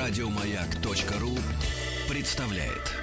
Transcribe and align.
Радиомаяк.ру 0.00 1.36
представляет. 2.08 2.94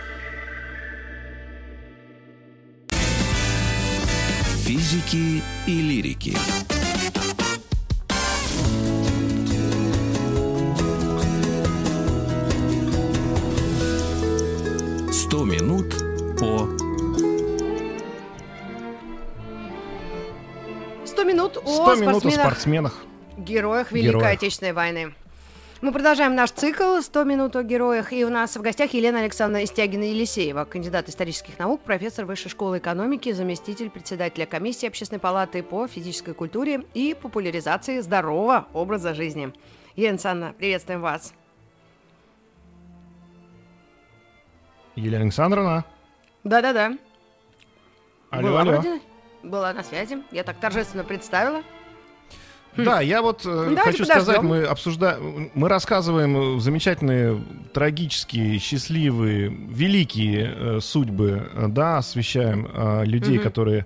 Физики 4.66 5.44
и 5.68 5.82
лирики. 5.82 6.36
Сто 15.12 15.46
минут 15.46 15.94
по 16.40 16.68
100 21.06 21.24
минут 21.26 21.58
о 21.64 21.94
100 21.94 21.96
минут 22.02 22.24
о 22.24 22.24
спортсменах, 22.24 22.34
спортсменах. 22.34 23.06
героях 23.38 23.92
Великой 23.92 24.14
Героях. 24.14 24.34
Отечественной 24.34 24.74
войны. 24.74 25.14
Мы 25.80 25.92
продолжаем 25.92 26.34
наш 26.34 26.50
цикл 26.52 26.98
«100 26.98 27.24
минут 27.26 27.56
о 27.56 27.62
героях». 27.62 28.12
И 28.12 28.26
у 28.26 28.30
нас 28.30 28.58
в 28.58 28.62
гостях 28.64 28.94
Елена 28.94 29.20
Александровна 29.20 29.64
Истягина-Елисеева, 29.64 30.66
кандидат 30.66 31.08
исторических 31.08 31.60
наук, 31.60 31.82
профессор 31.82 32.26
Высшей 32.26 32.50
школы 32.50 32.80
экономики, 32.80 33.32
заместитель 33.32 33.92
председателя 33.92 34.48
комиссии 34.48 34.88
Общественной 34.88 35.20
палаты 35.20 35.62
по 35.62 35.88
физической 35.88 36.34
культуре 36.34 36.84
и 36.96 37.16
популяризации 37.20 38.00
здорового 38.00 38.68
образа 38.74 39.14
жизни. 39.14 39.54
Елена 39.96 40.14
Александровна, 40.14 40.56
приветствуем 40.58 41.02
вас. 41.02 41.34
Елена 44.96 45.26
Александровна. 45.26 45.86
Да-да-да. 46.44 46.98
Алло, 48.32 48.48
Была 48.50 48.62
алло. 48.62 48.72
вроде, 48.72 49.00
была 49.44 49.74
на 49.74 49.84
связи. 49.84 50.24
Я 50.32 50.44
так 50.44 50.60
торжественно 50.60 51.04
представила. 51.04 51.62
Да, 52.76 53.02
я 53.02 53.22
вот 53.22 53.42
э, 53.46 53.50
Давайте 53.50 53.82
хочу 53.82 54.04
подождем. 54.04 54.22
сказать, 54.24 54.42
мы 54.44 54.64
обсуждаем, 54.64 55.52
мы 55.56 55.68
рассказываем 55.70 56.58
э, 56.58 56.60
замечательные, 56.60 57.42
трагические, 57.74 58.60
счастливые, 58.60 59.50
великие 59.50 60.54
э, 60.56 60.80
судьбы, 60.82 61.50
э, 61.54 61.68
да, 61.70 61.98
освещаем 61.98 62.68
э, 62.72 63.06
людей, 63.06 63.36
Мгм. 63.38 63.44
которые 63.44 63.86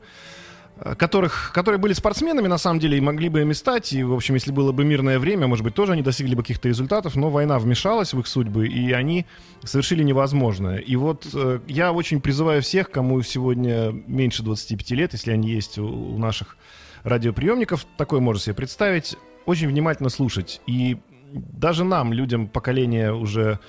э, 0.83 0.95
которых, 0.95 1.51
которые 1.53 1.79
были 1.79 1.93
спортсменами, 1.93 2.47
на 2.47 2.57
самом 2.57 2.79
деле, 2.79 2.97
и 2.97 3.01
могли 3.01 3.29
бы 3.29 3.41
ими 3.41 3.53
стать, 3.53 3.93
и, 3.93 4.03
в 4.03 4.13
общем, 4.13 4.33
если 4.33 4.51
было 4.51 4.71
бы 4.73 4.83
мирное 4.83 5.19
время, 5.19 5.47
может 5.47 5.63
быть, 5.63 5.73
тоже 5.75 5.93
они 5.93 6.01
достигли 6.01 6.35
бы 6.35 6.41
каких-то 6.41 6.67
результатов, 6.67 7.15
но 7.15 7.29
война 7.29 7.59
вмешалась 7.59 8.13
в 8.13 8.19
их 8.19 8.27
судьбы, 8.27 8.67
и 8.67 8.91
они 8.91 9.25
совершили 9.63 10.03
невозможное. 10.03 10.77
И 10.79 10.95
вот 10.97 11.27
э, 11.33 11.59
я 11.67 11.93
очень 11.93 12.19
призываю 12.19 12.61
всех, 12.61 12.89
кому 12.91 13.21
сегодня 13.21 13.91
меньше 14.07 14.43
25 14.43 14.91
лет, 14.91 15.13
если 15.13 15.31
они 15.31 15.49
есть 15.51 15.77
у, 15.77 15.85
у 15.87 16.17
наших 16.17 16.57
радиоприемников, 17.03 17.85
такое 17.97 18.19
можно 18.19 18.41
себе 18.41 18.55
представить, 18.55 19.17
очень 19.45 19.67
внимательно 19.67 20.09
слушать. 20.09 20.61
И 20.67 20.97
даже 21.33 21.83
нам, 21.83 22.13
людям 22.13 22.47
поколения 22.47 23.11
уже 23.13 23.59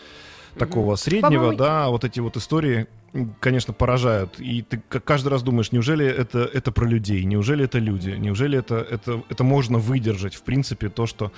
такого 0.58 0.96
среднего, 0.96 1.30
По-моему, 1.30 1.56
да, 1.56 1.88
вот 1.88 2.04
эти 2.04 2.20
вот 2.20 2.36
истории, 2.36 2.86
конечно, 3.40 3.72
поражают. 3.72 4.38
И 4.38 4.62
ты 4.62 4.82
каждый 4.88 5.28
раз 5.28 5.42
думаешь, 5.42 5.72
неужели 5.72 6.06
это, 6.06 6.40
это 6.40 6.72
про 6.72 6.86
людей, 6.86 7.24
неужели 7.24 7.64
это 7.64 7.78
люди, 7.78 8.10
неужели 8.10 8.58
это, 8.58 8.76
это, 8.76 9.22
это 9.28 9.44
можно 9.44 9.78
выдержать, 9.78 10.34
в 10.34 10.42
принципе, 10.42 10.88
то, 10.88 11.06
что 11.06 11.32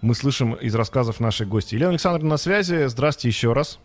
мы 0.00 0.14
слышим 0.14 0.54
из 0.54 0.74
рассказов 0.74 1.20
нашей 1.20 1.46
гости. 1.46 1.74
Елена 1.74 1.90
Александровна 1.90 2.30
на 2.30 2.36
связи, 2.36 2.86
здравствуйте 2.86 3.28
еще 3.28 3.52
раз. 3.52 3.78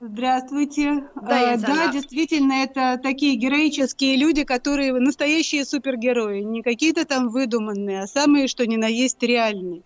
Здравствуйте. 0.00 1.04
Да, 1.14 1.52
А, 1.52 1.56
да, 1.56 1.92
действительно, 1.92 2.52
это 2.52 3.00
такие 3.02 3.36
героические 3.36 4.16
люди, 4.16 4.44
которые 4.44 4.92
настоящие 4.92 5.64
супергерои, 5.64 6.40
не 6.40 6.62
какие-то 6.62 7.04
там 7.04 7.28
выдуманные, 7.28 8.02
а 8.02 8.06
самые, 8.06 8.48
что 8.48 8.66
ни 8.66 8.76
на 8.76 8.86
есть, 8.86 9.22
реальные. 9.22 9.82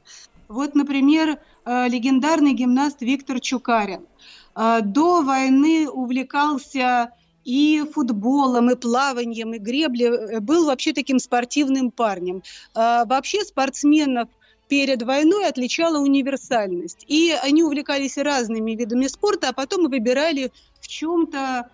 Вот, 0.49 0.75
например, 0.75 1.39
э, 1.65 1.89
легендарный 1.89 2.55
гимнаст 2.55 3.03
Виктор 3.03 3.39
Чукарин. 3.39 4.07
Э, 4.57 4.81
До 4.83 5.23
войны 5.23 5.89
увлекался 5.89 7.13
и 7.45 7.85
футболом, 7.95 8.71
и 8.71 8.77
плаванием, 8.77 9.55
и 9.55 9.59
греблей. 9.59 10.41
Был 10.41 10.67
вообще 10.67 10.93
таким 10.93 11.19
спортивным 11.19 11.91
парнем. 11.91 12.43
Вообще 12.75 13.43
спортсменов 13.43 14.29
перед 14.69 15.03
войной 15.03 15.47
отличала 15.47 15.99
универсальность. 15.99 17.05
И 17.09 17.35
они 17.43 17.63
увлекались 17.63 18.19
разными 18.19 18.73
видами 18.73 19.07
спорта, 19.07 19.49
а 19.49 19.53
потом 19.53 19.89
выбирали 19.89 20.53
в 20.81 20.87
чем-то 20.87 21.71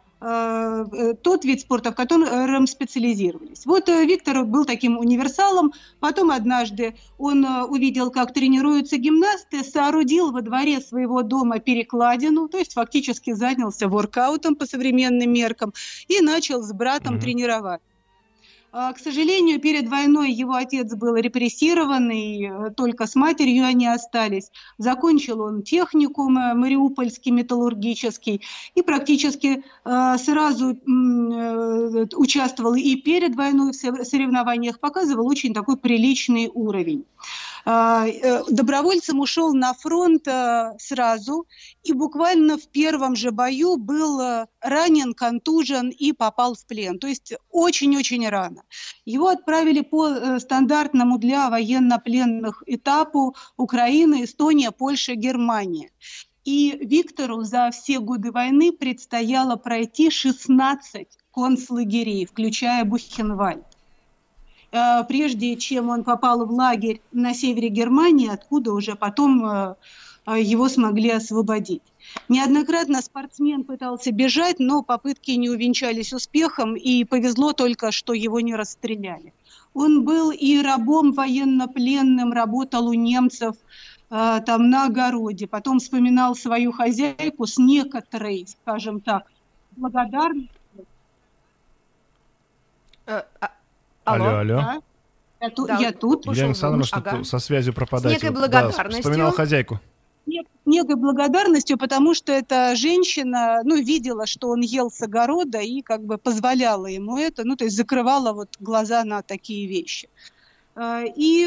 тот 1.23 1.45
вид 1.45 1.61
спорта, 1.61 1.93
в 1.93 1.95
котором 1.95 2.67
специализировались. 2.67 3.67
Вот 3.67 3.91
э, 3.91 4.07
Виктор 4.07 4.45
был 4.47 4.65
таким 4.65 4.97
универсалом. 4.97 5.75
Потом 6.01 6.31
однажды 6.31 6.95
он 7.19 7.45
э, 7.45 7.65
увидел, 7.65 8.11
как 8.11 8.33
тренируются 8.33 8.97
гимнасты, 8.97 9.63
соорудил 9.63 10.33
во 10.33 10.41
дворе 10.41 10.81
своего 10.81 11.21
дома 11.23 11.59
перекладину, 11.59 12.49
то 12.49 12.57
есть 12.57 12.73
фактически 12.73 13.35
занялся 13.35 13.87
воркаутом 13.87 14.57
по 14.57 14.65
современным 14.65 15.31
меркам 15.31 15.75
и 16.09 16.21
начал 16.23 16.63
с 16.63 16.73
братом 16.73 17.15
Мгм. 17.15 17.21
тренировать. 17.21 17.83
А, 18.77 18.93
К 18.93 18.99
сожалению, 18.99 19.61
перед 19.61 19.89
войной 19.89 20.33
его 20.33 20.55
отец 20.55 20.93
был 20.97 21.15
репрессирован, 21.15 22.11
и 22.11 22.45
э, 22.45 22.71
только 22.77 23.07
с 23.07 23.15
матерью 23.15 23.65
они 23.65 23.87
остались. 23.87 24.51
Закончил 24.79 25.43
он 25.43 25.63
техникум 25.63 26.37
э, 26.37 26.55
Мариупольский 26.55 27.31
металлургический 27.31 28.43
и 28.75 28.83
практически 28.83 29.63
э, 29.85 30.19
сразу 30.19 30.77
участвовал 32.17 32.75
и 32.75 32.97
перед 32.97 33.37
войной 33.37 33.71
в 33.71 33.77
со- 33.77 34.05
соревнованиях, 34.05 34.81
показывал 34.81 35.29
очень 35.29 35.55
такой 35.55 35.77
приличный 35.77 36.51
уровень. 36.53 37.05
А, 37.67 38.07
э, 38.07 38.43
Добровольцем 38.51 39.21
ушел 39.21 39.55
на 39.55 39.73
фронт 39.73 40.29
э, 40.29 40.73
сразу 40.79 41.47
и 41.83 41.95
буквально 41.95 42.59
в 42.59 42.69
первом 42.69 43.17
же 43.17 43.31
бою 43.31 43.77
был 43.79 44.21
э, 44.21 44.47
ранен, 44.61 45.15
контужен 45.15 45.89
и 45.89 46.13
попал 46.13 46.55
в 46.55 46.67
плен. 46.67 46.99
То 46.99 47.07
есть 47.07 47.33
очень-очень 47.51 48.29
рано. 48.29 48.65
Его 49.07 49.29
отправили 49.29 49.81
по 49.81 50.39
стандартному 50.39 51.19
для 51.19 51.49
военнопленных 51.49 52.63
этапу 52.67 53.35
Украина, 53.57 54.25
Эстония, 54.25 54.71
Польша, 54.71 55.15
Германия. 55.15 55.91
И 56.45 56.77
Виктору 56.83 57.45
за 57.45 57.71
все 57.71 57.99
годы 58.01 58.31
войны 58.31 58.73
предстояло 58.73 59.57
пройти 59.57 60.11
16 60.11 61.09
концлагерей, 61.33 62.27
включая 62.27 62.85
Бухенвальд. 62.85 63.65
Э, 64.75 65.05
Прежде 65.05 65.57
чем 65.57 65.89
он 65.89 66.03
попал 66.03 66.45
в 66.45 66.51
лагерь 66.51 67.01
на 67.13 67.33
севере 67.33 67.69
Германии, 67.69 68.29
откуда 68.29 68.73
уже 68.73 68.97
потом 68.97 69.47
э, 69.47 69.75
э, 70.27 70.41
его 70.41 70.69
смогли 70.69 71.11
освободить. 71.11 71.83
Неоднократно 72.29 73.01
спортсмен 73.01 73.63
пытался 73.63 74.11
бежать, 74.11 74.59
но 74.59 74.83
попытки 74.83 75.31
не 75.31 75.49
увенчались 75.49 76.13
успехом, 76.13 76.75
и 76.75 77.05
повезло 77.05 77.53
только, 77.53 77.93
что 77.93 78.15
его 78.15 78.41
не 78.41 78.57
расстреляли. 78.57 79.33
Он 79.75 80.05
был 80.05 80.33
и 80.33 80.61
рабом 80.61 81.13
военнопленным, 81.13 82.33
работал 82.33 82.89
у 82.89 82.95
немцев 82.95 83.55
э, 84.11 84.41
там 84.45 84.71
на 84.71 84.87
огороде, 84.87 85.47
потом 85.47 85.79
вспоминал 85.79 86.35
свою 86.35 86.73
хозяйку 86.73 87.47
с 87.47 87.59
некоторой, 87.59 88.49
скажем 88.49 89.01
так, 89.01 89.23
благодарностью. 89.77 90.51
А- 93.07 93.54
Алло, 94.05 94.25
алло. 94.27 94.39
алло. 94.39 94.57
да. 94.63 94.83
Я, 95.41 95.51
ту- 95.51 95.67
Да, 95.67 95.79
я 95.79 95.93
тут. 95.93 96.21
ушел 96.21 96.33
Елена 96.33 96.49
Александровна 96.49 96.85
что-то 96.87 97.11
ага. 97.11 97.25
со 97.25 97.39
связью 97.39 97.75
пропадает. 97.75 98.17
некой 98.23 98.35
Да, 98.35 98.41
благодарностью. 98.41 98.95
вспоминал 99.03 99.33
хозяйку. 99.33 99.81
Нет, 100.27 100.47
некой 100.65 100.97
благодарностью, 100.97 101.77
потому 101.77 102.15
что 102.15 102.33
эта 102.33 102.75
женщина, 102.77 103.61
ну, 103.63 103.77
видела, 103.77 104.25
что 104.27 104.49
он 104.49 104.61
ел 104.63 104.91
с 104.91 105.03
огорода 105.03 105.59
и 105.59 105.83
как 105.83 106.03
бы 106.03 106.17
позволяла 106.17 106.87
ему 106.87 107.19
это, 107.19 107.45
ну, 107.45 107.57
то 107.57 107.65
есть 107.65 107.77
закрывала 107.77 108.33
вот 108.33 108.49
глаза 108.59 109.05
на 109.05 109.21
такие 109.21 109.67
вещи. 109.67 110.09
Э, 110.77 111.05
И 111.15 111.47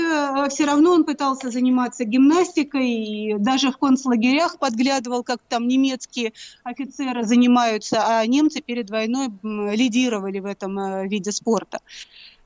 все 0.50 0.66
равно 0.66 0.91
он 0.91 1.06
пытался 1.06 1.50
заниматься 1.50 2.04
гимнастикой, 2.06 2.88
и 2.89 3.36
даже 3.39 3.71
в 3.71 3.77
концлагерях 3.77 4.59
подглядывал, 4.59 5.24
как 5.24 5.39
там 5.50 5.68
немецкие 5.68 6.33
офицеры 6.63 7.24
занимаются, 7.25 8.04
а 8.06 8.24
немцы 8.27 8.62
перед 8.62 8.92
войной 8.92 9.30
лидировали 9.42 10.38
в 10.39 10.45
этом 10.45 10.77
э, 10.80 11.07
виде 11.07 11.31
спорта. 11.31 11.80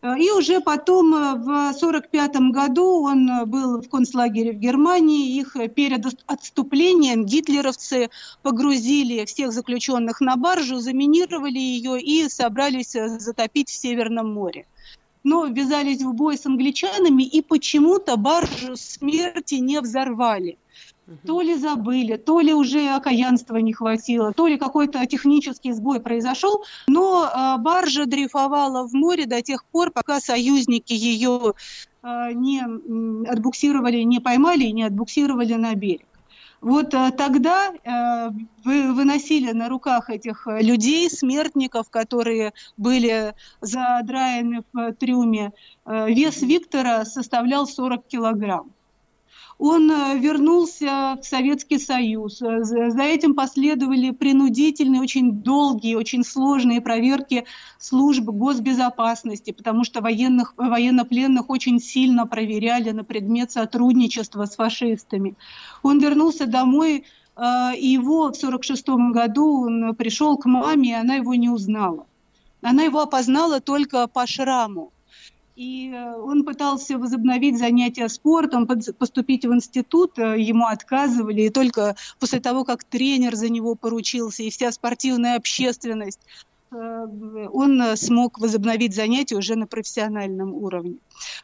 Э, 0.01 0.17
И 0.17 0.31
уже 0.31 0.61
потом, 0.61 1.13
э, 1.13 1.35
в 1.35 1.73
1945 1.73 2.51
году, 2.51 3.03
он 3.03 3.29
э, 3.29 3.45
был 3.45 3.81
в 3.81 3.89
концлагере 3.89 4.51
в 4.53 4.55
Германии. 4.59 5.37
Их 5.39 5.55
перед 5.75 6.05
от- 6.05 6.23
отступлением 6.25 7.25
гитлеровцы 7.25 8.09
погрузили 8.41 9.25
всех 9.25 9.51
заключенных 9.51 10.21
на 10.21 10.35
баржу, 10.35 10.79
заминировали 10.79 11.59
ее 11.59 12.01
и 12.01 12.27
собрались 12.29 12.93
затопить 12.93 13.69
в 13.69 13.73
Северном 13.73 14.33
море. 14.33 14.65
Но 15.23 15.45
ввязались 15.45 16.01
в 16.01 16.13
бой 16.13 16.35
с 16.35 16.47
англичанами 16.47 17.23
и 17.23 17.41
почему-то 17.43 18.17
баржу 18.17 18.75
смерти 18.75 19.55
не 19.55 19.79
взорвали. 19.79 20.57
То 21.25 21.41
ли 21.41 21.55
забыли, 21.55 22.15
то 22.15 22.39
ли 22.39 22.53
уже 22.53 22.89
окаянства 22.89 23.57
не 23.57 23.73
хватило, 23.73 24.33
то 24.33 24.47
ли 24.47 24.57
какой-то 24.57 25.05
технический 25.07 25.73
сбой 25.73 25.99
произошел, 25.99 26.63
но 26.87 27.25
э, 27.25 27.57
баржа 27.61 28.05
дрейфовала 28.05 28.87
в 28.87 28.93
море 28.93 29.25
до 29.25 29.41
тех 29.41 29.65
пор, 29.65 29.91
пока 29.91 30.19
союзники 30.19 30.93
ее 30.93 31.53
э, 32.03 32.33
не 32.33 32.61
отбуксировали, 33.27 34.03
не 34.03 34.19
поймали 34.19 34.65
и 34.65 34.71
не 34.71 34.83
отбуксировали 34.83 35.53
на 35.53 35.73
берег. 35.75 36.07
Вот 36.61 36.93
э, 36.93 37.11
тогда 37.17 37.73
вы 38.63 38.93
выносили 38.93 39.51
на 39.51 39.69
руках 39.69 40.09
этих 40.09 40.47
людей, 40.47 41.09
смертников, 41.09 41.89
которые 41.89 42.53
были 42.77 43.33
задраены 43.59 44.63
в 44.71 44.93
трюме. 44.93 45.51
Вес 45.85 46.41
Виктора 46.41 47.05
составлял 47.05 47.67
40 47.67 48.05
килограмм 48.05 48.71
он 49.61 49.91
э, 49.91 50.17
вернулся 50.17 51.19
в 51.21 51.23
Советский 51.23 51.77
Союз. 51.77 52.41
Э, 52.41 52.63
за 52.63 53.03
этим 53.03 53.35
последовали 53.35 54.09
принудительные, 54.09 54.99
очень 54.99 55.43
долгие, 55.43 55.93
очень 55.93 56.23
сложные 56.23 56.81
проверки 56.81 57.45
служб 57.77 58.23
госбезопасности, 58.23 59.51
потому 59.51 59.83
что 59.83 60.01
военных, 60.01 60.55
военнопленных 60.57 61.51
очень 61.51 61.79
сильно 61.79 62.25
проверяли 62.25 62.89
на 62.89 63.03
предмет 63.03 63.51
сотрудничества 63.51 64.45
с 64.45 64.55
фашистами. 64.55 65.35
Он 65.83 65.99
вернулся 65.99 66.47
домой, 66.47 67.05
э, 67.35 67.75
и 67.77 67.87
его 67.87 68.31
в 68.31 68.37
1946 68.37 69.13
году 69.13 69.61
он 69.65 69.93
пришел 69.93 70.37
к 70.37 70.45
маме, 70.45 70.89
и 70.89 70.93
она 70.93 71.15
его 71.15 71.35
не 71.35 71.49
узнала. 71.49 72.07
Она 72.63 72.81
его 72.81 73.01
опознала 73.01 73.59
только 73.59 74.07
по 74.07 74.25
шраму. 74.25 74.91
И 75.55 75.91
э, 75.91 76.15
он 76.15 76.45
пытался 76.45 76.97
возобновить 76.97 77.57
занятия 77.57 78.07
спортом, 78.07 78.67
поступить 78.67 79.45
в 79.45 79.53
институт, 79.53 80.17
э, 80.17 80.39
ему 80.39 80.65
отказывали, 80.65 81.43
и 81.43 81.49
только 81.49 81.95
после 82.19 82.39
того, 82.39 82.63
как 82.63 82.83
тренер 82.83 83.35
за 83.35 83.49
него 83.49 83.75
поручился, 83.75 84.43
и 84.43 84.49
вся 84.49 84.71
спортивная 84.71 85.35
общественность, 85.35 86.21
э, 86.71 87.05
он 87.51 87.97
смог 87.97 88.39
возобновить 88.39 88.95
занятия 88.95 89.35
уже 89.35 89.55
на 89.55 89.67
профессиональном 89.67 90.53
уровне. 90.53 90.97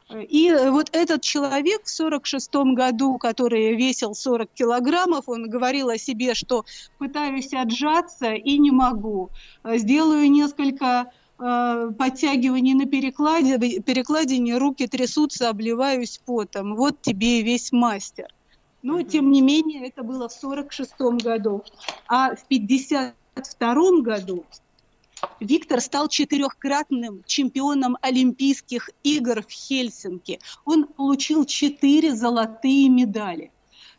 И 0.09 0.55
вот 0.69 0.89
этот 0.93 1.21
человек 1.21 1.83
в 1.83 1.89
46 1.89 2.49
году, 2.73 3.17
который 3.17 3.75
весил 3.75 4.15
40 4.15 4.49
килограммов, 4.53 5.27
он 5.27 5.49
говорил 5.49 5.89
о 5.89 5.97
себе, 5.97 6.33
что 6.33 6.63
пытаюсь 6.97 7.53
отжаться 7.53 8.31
и 8.31 8.57
не 8.57 8.71
могу. 8.71 9.31
Сделаю 9.65 10.31
несколько 10.31 11.11
подтягиваний 11.37 12.73
на 12.73 12.85
перекладе, 12.85 13.57
перекладине, 13.81 14.57
руки 14.57 14.87
трясутся, 14.87 15.49
обливаюсь 15.49 16.19
потом. 16.25 16.75
Вот 16.75 17.01
тебе 17.01 17.39
и 17.39 17.43
весь 17.43 17.71
мастер. 17.71 18.27
Но, 18.83 19.01
тем 19.01 19.31
не 19.31 19.41
менее, 19.41 19.87
это 19.87 20.03
было 20.03 20.29
в 20.29 20.33
46 20.33 20.93
году. 21.23 21.63
А 22.07 22.35
в 22.35 22.43
52 22.47 24.01
году 24.01 24.45
Виктор 25.39 25.81
стал 25.81 26.07
четырехкратным 26.07 27.23
чемпионом 27.25 27.97
Олимпийских 28.01 28.89
игр 29.03 29.41
в 29.41 29.51
Хельсинки. 29.51 30.39
Он 30.65 30.85
получил 30.85 31.45
четыре 31.45 32.15
золотые 32.15 32.89
медали. 32.89 33.51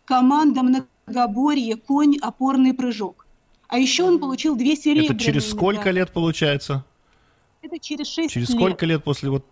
Команда 0.05 0.63
многоборье, 0.63 1.77
конь, 1.77 2.17
опорный 2.21 2.73
прыжок. 2.73 3.27
А 3.69 3.79
еще 3.79 4.05
он 4.05 4.19
получил 4.19 4.57
две 4.57 4.77
серебряные 4.77 5.11
Это 5.11 5.19
через 5.19 5.51
сколько 5.51 5.81
медали. 5.81 5.97
лет 5.97 6.13
получается? 6.13 6.85
Это 7.63 7.79
через 7.79 8.07
6 8.09 8.33
Через 8.33 8.49
лет. 8.49 8.57
сколько 8.59 8.87
лет 8.87 9.05
после 9.05 9.31
вот... 9.31 9.45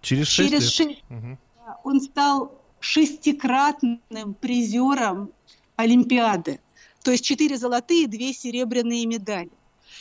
Через 0.00 0.28
6 0.28 0.50
Через 0.50 0.78
лет? 0.80 0.88
6 0.90 1.04
Мгм. 1.08 1.38
он 1.84 2.00
стал 2.00 2.52
шестикратным 2.80 4.34
призером 4.40 5.30
Олимпиады. 5.76 6.60
То 7.02 7.10
есть 7.12 7.24
четыре 7.24 7.56
золотые, 7.56 8.06
две 8.06 8.32
серебряные 8.32 9.06
медали. 9.06 9.50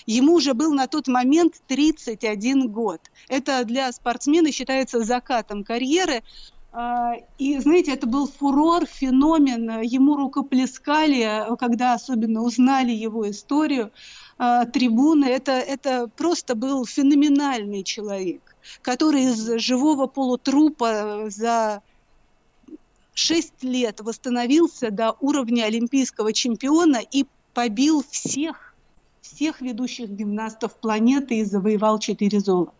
Ему 0.06 0.34
уже 0.36 0.54
был 0.54 0.74
на 0.74 0.88
тот 0.88 1.08
момент 1.08 1.56
31 1.68 2.70
год. 2.70 3.02
Это 3.30 3.64
для 3.66 3.92
спортсмена 3.92 4.52
считается 4.52 5.04
закатом 5.04 5.64
карьеры. 5.64 6.24
А, 6.72 7.14
И, 7.38 7.58
знаете, 7.60 7.94
это 7.94 8.06
был 8.08 8.28
фурор, 8.28 8.86
феномен. 8.86 9.82
Ему 9.82 10.16
рукоплескали, 10.16 11.46
когда 11.58 11.94
особенно 11.94 12.42
узнали 12.44 12.92
его 12.92 13.30
историю. 13.30 13.92
А, 14.38 14.66
трибуны. 14.66 15.26
Это, 15.26 15.54
это 15.54 16.08
просто 16.16 16.56
был 16.56 16.86
феноменальный 16.86 17.84
человек, 17.84 18.56
который 18.82 19.24
из 19.24 19.60
живого 19.60 20.08
полутрупа 20.08 21.26
за 21.30 21.82
шесть 23.14 23.64
лет 23.64 24.00
восстановился 24.02 24.92
до 24.92 25.14
уровня 25.22 25.64
олимпийского 25.64 26.34
чемпиона 26.34 27.00
и 27.12 27.26
побил 27.56 28.04
всех, 28.08 28.76
всех 29.22 29.62
ведущих 29.62 30.10
гимнастов 30.10 30.76
планеты 30.76 31.40
и 31.40 31.44
завоевал 31.44 31.98
четыре 31.98 32.40
золота. 32.40 32.74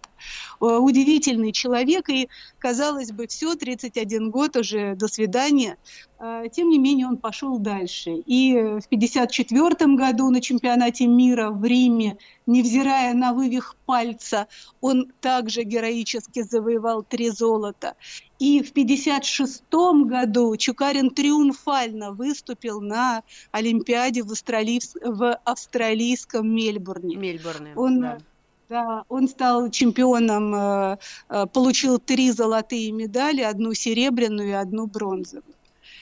Э, 0.62 0.66
Удивительный 0.78 1.52
человек, 1.52 2.10
и, 2.10 2.30
казалось 2.60 3.12
бы, 3.12 3.28
все, 3.28 3.56
31 3.56 4.32
год 4.32 4.56
уже, 4.56 4.96
до 4.96 5.08
свидания. 5.08 5.78
Э, 6.20 6.44
Тем 6.52 6.70
не 6.70 6.80
менее, 6.80 7.08
он 7.08 7.18
пошел 7.18 7.60
дальше. 7.60 8.12
И 8.26 8.54
в 8.54 8.86
1954 8.88 9.96
году 9.96 10.30
на 10.30 10.42
чемпионате 10.42 11.08
мира 11.08 11.50
в 11.52 11.64
Риме, 11.64 12.18
невзирая 12.46 13.14
на 13.14 13.34
вывих 13.34 13.76
пальца, 13.86 14.48
он 14.82 15.12
также 15.22 15.64
героически 15.64 16.42
завоевал 16.42 17.04
три 17.04 17.30
золота. 17.30 17.96
И 18.40 18.62
в 18.62 18.72
1956 18.72 19.64
году 20.06 20.56
Чукарин 20.58 21.10
триумфально 21.10 22.12
выступил 22.12 22.82
на 22.82 23.24
Олимпиаде 23.52 24.24
в, 24.24 24.32
австралийс- 24.32 24.96
в 25.02 25.34
австралийском 25.44 26.48
Мельбурне. 26.54 27.16
Мельбурне. 27.16 27.74
Он, 27.76 28.02
да. 28.02 28.18
Да, 28.70 29.04
он 29.08 29.28
стал 29.28 29.70
чемпионом, 29.70 30.54
э, 30.54 30.98
э, 31.30 31.46
получил 31.48 32.00
три 32.00 32.32
золотые 32.32 32.92
медали, 32.92 33.42
одну 33.42 33.74
серебряную 33.74 34.50
и 34.50 34.54
одну 34.54 34.88
бронзовую. 34.88 35.56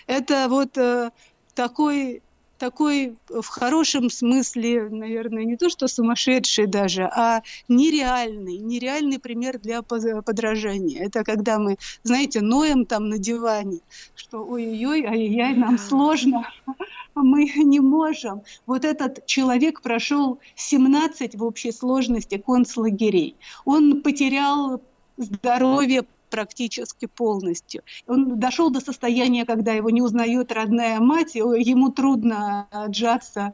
Это 0.07 0.47
вот 0.49 0.77
э, 0.77 1.11
такой, 1.53 2.21
такой 2.57 3.15
в 3.29 3.47
хорошем 3.47 4.09
смысле, 4.09 4.89
наверное, 4.89 5.43
не 5.43 5.57
то 5.57 5.69
что 5.69 5.87
сумасшедший 5.87 6.67
даже, 6.67 7.03
а 7.03 7.41
нереальный, 7.67 8.57
нереальный 8.57 9.19
пример 9.19 9.59
для 9.59 9.81
подражания. 9.81 11.05
Это 11.05 11.23
когда 11.23 11.59
мы, 11.59 11.77
знаете, 12.03 12.41
ноем 12.41 12.85
там 12.85 13.09
на 13.09 13.17
диване, 13.17 13.79
что 14.15 14.43
ой-ой-ой, 14.45 15.05
ай-яй, 15.05 15.55
нам 15.55 15.77
сложно, 15.77 16.47
мы 17.15 17.45
не 17.45 17.79
можем. 17.79 18.43
Вот 18.65 18.85
этот 18.85 19.25
человек 19.25 19.81
прошел 19.81 20.39
17 20.55 21.35
в 21.35 21.43
общей 21.43 21.71
сложности 21.71 22.37
концлагерей. 22.37 23.35
Он 23.65 24.01
потерял 24.01 24.81
здоровье 25.17 26.03
практически 26.29 27.05
полностью. 27.05 27.83
Он 28.07 28.39
дошел 28.39 28.69
до 28.69 28.81
состояния, 28.81 29.45
когда 29.45 29.73
его 29.73 29.89
не 29.89 30.01
узнает 30.01 30.51
родная 30.51 30.99
мать, 30.99 31.35
ему 31.35 31.91
трудно 31.91 32.67
отжаться 32.71 33.53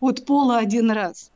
от 0.00 0.24
пола 0.24 0.58
один 0.58 0.90
раз. 0.90 1.30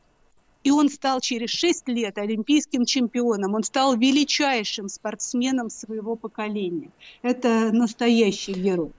И 0.63 0.69
он 0.69 0.89
стал 0.89 1.21
через 1.21 1.49
6 1.49 1.87
лет 1.87 2.17
олимпийским 2.17 2.85
чемпионом. 2.85 3.55
Он 3.55 3.63
стал 3.63 3.97
величайшим 3.97 4.89
спортсменом 4.89 5.69
своего 5.69 6.15
поколения. 6.15 6.91
Это 7.23 7.71
настоящий 7.71 8.53
герой. 8.53 8.91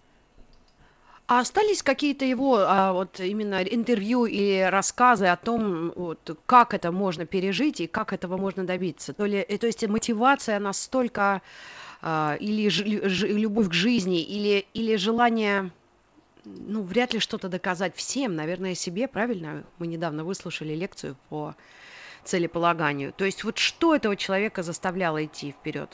А 1.32 1.38
остались 1.40 1.82
какие-то 1.82 2.26
его 2.26 2.58
а, 2.58 2.92
вот 2.92 3.18
именно 3.18 3.62
интервью 3.62 4.26
или 4.26 4.68
рассказы 4.70 5.28
о 5.28 5.36
том, 5.38 5.90
вот, 5.96 6.38
как 6.44 6.74
это 6.74 6.92
можно 6.92 7.24
пережить 7.24 7.80
и 7.80 7.86
как 7.86 8.12
этого 8.12 8.36
можно 8.36 8.66
добиться? 8.66 9.14
То, 9.14 9.24
ли, 9.24 9.38
э, 9.38 9.56
то 9.56 9.66
есть 9.66 9.88
мотивация 9.88 10.58
настолько 10.58 11.40
а, 12.02 12.36
или 12.38 12.68
ж- 12.68 13.08
ж- 13.08 13.28
любовь 13.28 13.70
к 13.70 13.72
жизни, 13.72 14.20
или, 14.22 14.66
или 14.74 14.96
желание, 14.96 15.70
ну, 16.44 16.82
вряд 16.82 17.14
ли 17.14 17.18
что-то 17.18 17.48
доказать 17.48 17.96
всем, 17.96 18.36
наверное, 18.36 18.74
себе, 18.74 19.08
правильно? 19.08 19.64
Мы 19.78 19.86
недавно 19.86 20.24
выслушали 20.24 20.74
лекцию 20.74 21.16
по 21.30 21.54
целеполаганию. 22.24 23.14
То 23.16 23.24
есть 23.24 23.42
вот 23.42 23.56
что 23.56 23.94
этого 23.94 24.16
человека 24.16 24.62
заставляло 24.62 25.24
идти 25.24 25.52
вперед? 25.52 25.88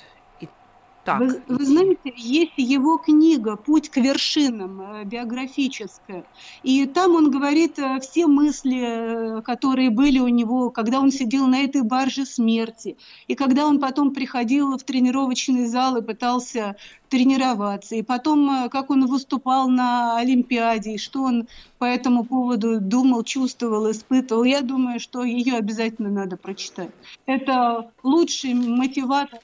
Так. 1.09 1.21
Вы, 1.21 1.43
вы 1.49 1.65
знаете, 1.65 2.13
есть 2.17 2.53
его 2.59 2.99
книга 2.99 3.57
«Путь 3.57 3.89
к 3.89 3.97
вершинам» 3.97 4.83
э, 4.83 5.05
биографическая. 5.05 6.27
И 6.63 6.85
там 6.85 7.15
он 7.15 7.31
говорит 7.31 7.79
э, 7.79 7.99
все 8.01 8.27
мысли, 8.27 9.39
э, 9.39 9.41
которые 9.41 9.89
были 9.89 10.19
у 10.19 10.29
него, 10.29 10.69
когда 10.69 11.01
он 11.01 11.11
сидел 11.11 11.47
на 11.47 11.61
этой 11.65 11.81
барже 11.81 12.27
смерти. 12.27 12.99
И 13.27 13.35
когда 13.37 13.65
он 13.65 13.81
потом 13.81 14.13
приходил 14.13 14.77
в 14.77 14.83
тренировочный 14.83 15.65
зал 15.65 15.97
и 15.97 16.03
пытался 16.03 16.77
тренироваться. 17.09 17.95
И 17.95 18.03
потом, 18.03 18.69
как 18.69 18.91
он 18.91 19.07
выступал 19.07 19.71
на 19.71 20.19
Олимпиаде, 20.19 20.97
и 20.97 20.99
что 20.99 21.23
он 21.23 21.49
по 21.79 21.87
этому 21.87 22.27
поводу 22.27 22.83
думал, 22.83 23.25
чувствовал, 23.25 23.91
испытывал. 23.91 24.45
Я 24.45 24.61
думаю, 24.61 25.01
что 25.01 25.25
ее 25.25 25.55
обязательно 25.55 26.11
надо 26.11 26.37
прочитать. 26.37 26.91
Это 27.25 27.91
лучший 28.03 28.53
мотиватор, 28.53 29.41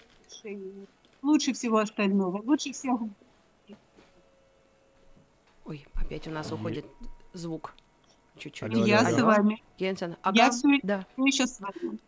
лучше 1.24 1.52
всего 1.54 1.78
остального, 1.78 2.40
лучше 2.44 2.72
всех. 2.72 3.00
Ой, 5.64 5.86
опять 5.94 6.28
у 6.28 6.30
нас 6.30 6.52
уходит 6.52 6.84
звук. 7.32 7.74
Чуть-чуть. 8.38 8.74
Алло, 8.74 8.84
Я 8.84 8.98
алло, 9.00 9.10
с 9.10 9.14
алло. 9.14 9.26
вами. 9.26 9.62
Генсен, 9.78 10.10
Я 10.10 10.16
ага, 10.22 10.50
всё- 10.50 10.68
да. 10.82 11.06
Я 11.16 11.30
сейчас 11.32 11.56
с 11.56 11.60
вами. 11.60 11.98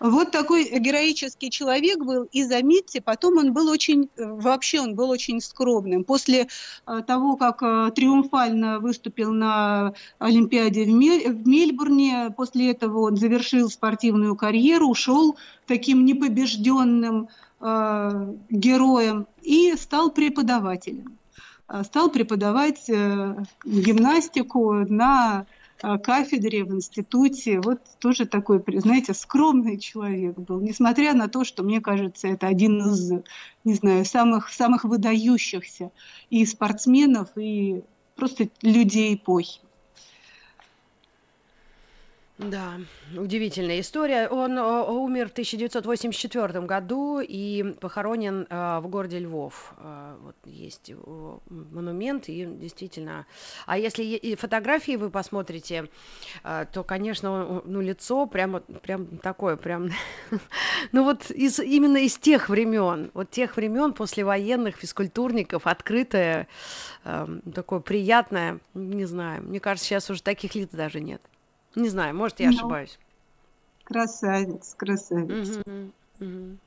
Вот 0.00 0.32
такой 0.32 0.68
героический 0.80 1.50
человек 1.50 1.98
был, 2.04 2.24
и 2.24 2.42
заметьте, 2.42 3.00
потом 3.00 3.38
он 3.38 3.52
был 3.54 3.70
очень, 3.70 4.10
вообще 4.16 4.80
он 4.80 4.96
был 4.96 5.08
очень 5.08 5.40
скромным. 5.40 6.02
После 6.04 6.48
э, 6.86 7.00
того, 7.06 7.36
как 7.36 7.62
э, 7.62 7.90
триумфально 7.94 8.80
выступил 8.80 9.32
на 9.32 9.94
Олимпиаде 10.18 10.84
в 10.84 11.46
Мельбурне, 11.46 12.34
после 12.36 12.72
этого 12.72 12.98
он 13.06 13.16
завершил 13.16 13.70
спортивную 13.70 14.36
карьеру, 14.36 14.88
ушел 14.88 15.36
таким 15.66 16.04
непобежденным 16.04 17.28
э, 17.64 18.34
героем 18.50 19.26
и 19.42 19.74
стал 19.76 20.10
преподавателем. 20.10 21.18
Стал 21.84 22.10
преподавать 22.10 22.88
гимнастику 23.64 24.72
на 24.86 25.46
кафедре 25.80 26.62
в 26.62 26.74
институте. 26.74 27.60
Вот 27.60 27.80
тоже 28.00 28.26
такой, 28.26 28.62
знаете, 28.76 29.14
скромный 29.14 29.78
человек 29.78 30.36
был, 30.38 30.60
несмотря 30.60 31.14
на 31.14 31.28
то, 31.28 31.42
что, 31.44 31.62
мне 31.62 31.80
кажется, 31.80 32.28
это 32.28 32.46
один 32.46 32.78
из, 32.90 33.10
не 33.64 33.74
знаю, 33.74 34.04
самых, 34.04 34.50
самых 34.50 34.84
выдающихся 34.84 35.90
и 36.28 36.44
спортсменов, 36.44 37.28
и 37.36 37.82
просто 38.14 38.48
людей 38.62 39.14
эпохи. 39.14 39.60
Да, 42.36 42.80
удивительная 43.16 43.78
история. 43.78 44.28
Он 44.28 44.58
умер 44.58 45.28
в 45.28 45.32
1984 45.32 46.60
году 46.62 47.20
и 47.20 47.76
похоронен 47.78 48.48
э, 48.50 48.80
в 48.80 48.88
городе 48.88 49.20
Львов. 49.20 49.72
Э, 49.78 50.16
вот 50.20 50.34
есть 50.44 50.90
монумент, 51.48 52.28
и 52.28 52.44
действительно... 52.44 53.26
А 53.66 53.78
если 53.78 54.02
и 54.02 54.34
фотографии 54.34 54.96
вы 54.96 55.10
посмотрите, 55.10 55.88
э, 56.42 56.66
то, 56.72 56.82
конечно, 56.82 57.62
ну, 57.64 57.80
лицо 57.80 58.26
прямо, 58.26 58.60
прям 58.82 59.18
такое, 59.18 59.54
прям... 59.54 59.90
ну 60.90 61.04
вот 61.04 61.30
из, 61.30 61.60
именно 61.60 61.98
из 61.98 62.18
тех 62.18 62.48
времен, 62.48 63.12
вот 63.14 63.30
тех 63.30 63.56
времен 63.56 63.92
послевоенных 63.92 64.74
физкультурников, 64.74 65.68
открытое, 65.68 66.48
такое 67.54 67.78
приятное, 67.78 68.58
не 68.74 69.04
знаю, 69.04 69.44
мне 69.44 69.60
кажется, 69.60 69.86
сейчас 69.86 70.10
уже 70.10 70.20
таких 70.20 70.56
лиц 70.56 70.70
даже 70.72 71.00
нет. 71.00 71.22
Не 71.76 71.88
знаю, 71.88 72.14
может, 72.14 72.40
я 72.40 72.50
ну, 72.50 72.56
ошибаюсь. 72.56 72.98
Красавец, 73.84 74.74
красавец. 74.76 75.58
Угу, 75.66 75.90
угу. 76.20 76.58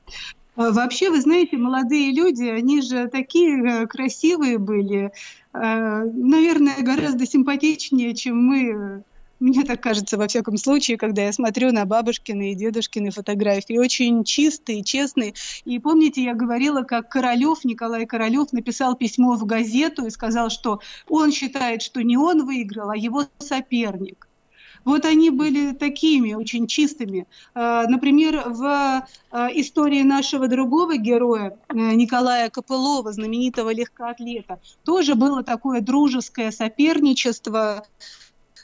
Вообще, 0.58 1.10
вы 1.10 1.20
знаете, 1.20 1.56
молодые 1.56 2.10
люди, 2.10 2.44
они 2.44 2.82
же 2.82 3.06
такие 3.06 3.62
э, 3.62 3.86
красивые 3.86 4.58
были, 4.58 5.12
э, 5.52 5.52
наверное, 5.52 6.82
гораздо 6.82 7.26
симпатичнее, 7.26 8.12
чем 8.14 8.42
мы. 8.42 9.04
Мне 9.38 9.62
так 9.62 9.80
кажется, 9.80 10.18
во 10.18 10.26
всяком 10.26 10.56
случае, 10.56 10.96
когда 10.96 11.22
я 11.22 11.32
смотрю 11.32 11.70
на 11.70 11.84
бабушкины 11.84 12.50
и 12.50 12.54
дедушкины 12.56 13.12
фотографии. 13.12 13.78
Очень 13.78 14.24
чистые, 14.24 14.82
честные. 14.82 15.34
И 15.64 15.78
помните, 15.78 16.24
я 16.24 16.34
говорила, 16.34 16.82
как 16.82 17.08
Королев, 17.08 17.64
Николай 17.64 18.04
Королев 18.04 18.52
написал 18.52 18.96
письмо 18.96 19.36
в 19.36 19.46
газету 19.46 20.06
и 20.06 20.10
сказал, 20.10 20.50
что 20.50 20.80
он 21.08 21.30
считает, 21.30 21.82
что 21.82 22.02
не 22.02 22.16
он 22.16 22.44
выиграл, 22.44 22.90
а 22.90 22.96
его 22.96 23.26
соперник. 23.38 24.27
Вот 24.84 25.04
они 25.04 25.30
были 25.30 25.72
такими, 25.72 26.34
очень 26.34 26.66
чистыми. 26.66 27.26
А, 27.54 27.86
например, 27.86 28.42
в 28.46 29.06
а, 29.30 29.48
истории 29.52 30.02
нашего 30.02 30.48
другого 30.48 30.96
героя, 30.96 31.58
э, 31.68 31.74
Николая 31.74 32.50
Копылова, 32.50 33.12
знаменитого 33.12 33.72
легкоатлета, 33.72 34.60
тоже 34.84 35.14
было 35.14 35.42
такое 35.42 35.80
дружеское 35.80 36.50
соперничество 36.52 37.86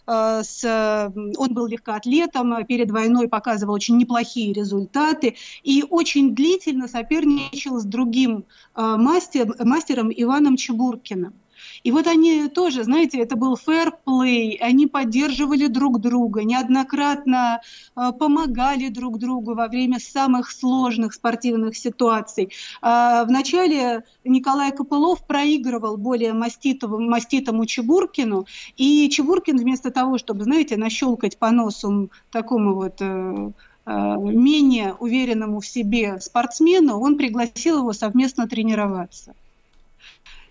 а, 0.07 0.43
с, 0.43 1.13
он 1.15 1.55
был 1.55 1.67
легкоатлетом, 1.67 2.65
перед 2.67 2.91
войной 2.91 3.29
показывал 3.29 3.75
очень 3.75 3.97
неплохие 3.97 4.53
результаты 4.53 5.37
и 5.63 5.85
очень 5.89 6.35
длительно 6.35 6.89
соперничал 6.89 7.81
с 7.81 7.85
другим 7.85 8.45
мастер, 8.75 9.55
мастером 9.65 10.11
Иваном 10.15 10.57
Чебуркиным. 10.57 11.35
И 11.83 11.93
вот 11.93 12.07
они 12.07 12.49
тоже, 12.49 12.85
знаете, 12.85 13.19
это 13.19 13.37
был 13.37 13.57
фэрплей, 13.57 14.57
они 14.57 14.87
поддерживали 14.87 15.67
друг 15.67 16.01
друга, 16.01 16.45
неоднократно 16.45 17.61
э, 17.97 18.13
помогали 18.19 18.89
друг 18.89 19.19
другу 19.19 19.55
во 19.55 19.69
время 19.69 19.99
самых 19.99 20.51
сложных 20.51 21.15
спортивных 21.15 21.77
ситуаций. 21.77 22.51
Э, 22.83 23.25
вначале 23.25 24.05
Николай 24.25 24.73
Копылов 24.73 25.27
проигрывал 25.27 25.97
более 25.97 26.33
маститому, 26.33 27.01
маститому 27.01 27.67
Чебуркину, 27.67 28.47
и 28.77 29.09
Чебуркин 29.11 29.59
вместо 29.59 29.91
того, 29.91 30.19
чтобы, 30.19 30.45
знаете, 30.45 30.77
нащелкать 30.77 31.39
по 31.39 31.51
носу 31.51 32.11
такому 32.31 32.75
вот 32.75 33.01
э, 33.01 33.53
менее 33.87 34.95
уверенному 34.95 35.61
в 35.61 35.67
себе 35.67 36.19
спортсмену, 36.21 36.99
он 36.99 37.17
пригласил 37.17 37.79
его 37.79 37.93
совместно 37.93 38.49
тренироваться. 38.49 39.35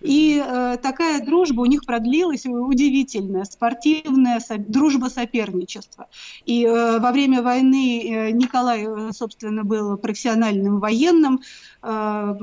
И 0.03 0.43
э, 0.45 0.77
такая 0.81 1.25
дружба 1.25 1.61
у 1.61 1.65
них 1.65 1.85
продлилась 1.85 2.45
удивительная, 2.45 3.45
спортивная 3.45 4.41
со, 4.41 4.57
дружба 4.57 5.05
соперничества. 5.05 6.07
И 6.45 6.65
э, 6.65 6.99
во 6.99 7.11
время 7.13 7.41
войны 7.41 8.03
э, 8.03 8.31
Николай, 8.31 8.85
э, 8.85 9.11
собственно, 9.13 9.63
был 9.63 9.97
профессиональным 9.97 10.79
военным, 10.79 11.39
э, 11.81 12.35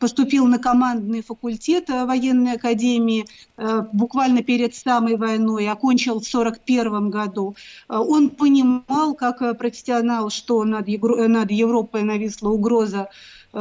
поступил 0.00 0.46
на 0.46 0.58
командный 0.58 1.22
факультет 1.22 1.88
э, 1.88 2.04
военной 2.04 2.54
академии 2.54 3.26
э, 3.56 3.82
буквально 3.92 4.42
перед 4.42 4.74
самой 4.74 5.16
войной, 5.16 5.68
окончил 5.68 6.14
в 6.14 6.26
1941 6.26 7.10
году. 7.10 7.54
Э, 7.88 7.96
он 7.96 8.30
понимал, 8.30 9.14
как 9.14 9.56
профессионал, 9.56 10.30
что 10.30 10.64
над, 10.64 10.88
над 10.88 11.50
Европой 11.52 12.02
нависла 12.02 12.48
угроза 12.48 13.08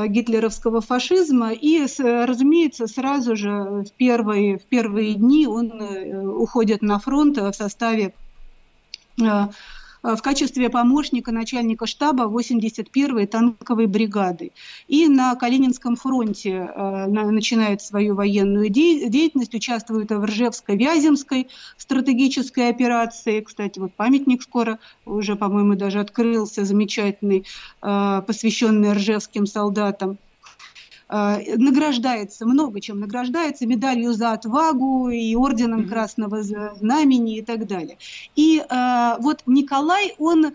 гитлеровского 0.08 0.82
фашизма. 0.82 1.54
И, 1.54 1.86
разумеется, 2.00 2.88
сразу 2.88 3.36
же 3.36 3.52
в 3.52 3.92
первые, 3.98 4.58
в 4.58 4.64
первые 4.66 5.14
дни 5.14 5.48
он 5.48 5.72
э, 5.72 6.26
уходит 6.26 6.82
на 6.82 7.00
фронт 7.00 7.38
в 7.38 7.54
составе 7.54 8.14
э, 9.22 9.48
в 10.04 10.22
качестве 10.22 10.70
помощника 10.70 11.32
начальника 11.32 11.88
штаба 11.88 12.24
81-й 12.24 13.26
танковой 13.26 13.88
бригады. 13.88 14.52
И 14.88 15.08
на 15.08 15.34
Калининском 15.36 15.96
фронте 15.96 16.52
э, 16.52 17.08
начинает 17.08 17.82
свою 17.82 18.16
военную 18.16 18.70
де- 18.70 19.08
деятельность, 19.08 19.56
участвует 19.56 20.12
в 20.12 20.24
Ржевско-Вяземской 20.24 21.48
стратегической 21.78 22.70
операции. 22.70 23.40
Кстати, 23.40 23.80
вот 23.80 23.94
памятник 23.94 24.44
скоро 24.44 24.80
уже, 25.06 25.38
по-моему, 25.38 25.76
даже 25.76 26.02
открылся 26.02 26.66
замечательный, 26.66 27.46
э, 27.82 28.22
посвященный 28.28 28.92
ржевским 28.92 29.46
солдатам. 29.46 30.18
Э, 31.10 31.58
награждается, 31.58 32.46
много 32.46 32.80
чем 32.80 33.00
награждается, 33.00 33.66
медалью 33.66 34.14
за 34.14 34.32
отвагу 34.32 35.10
и 35.10 35.36
орденом. 35.36 35.88
Красного 35.88 36.42
Знамени 36.44 37.38
и 37.38 37.42
так 37.42 37.68
далее. 37.68 37.98
И 38.36 38.60
э, 38.60 39.16
вот 39.20 39.44
Николай, 39.46 40.16
он 40.18 40.46
э, 40.46 40.52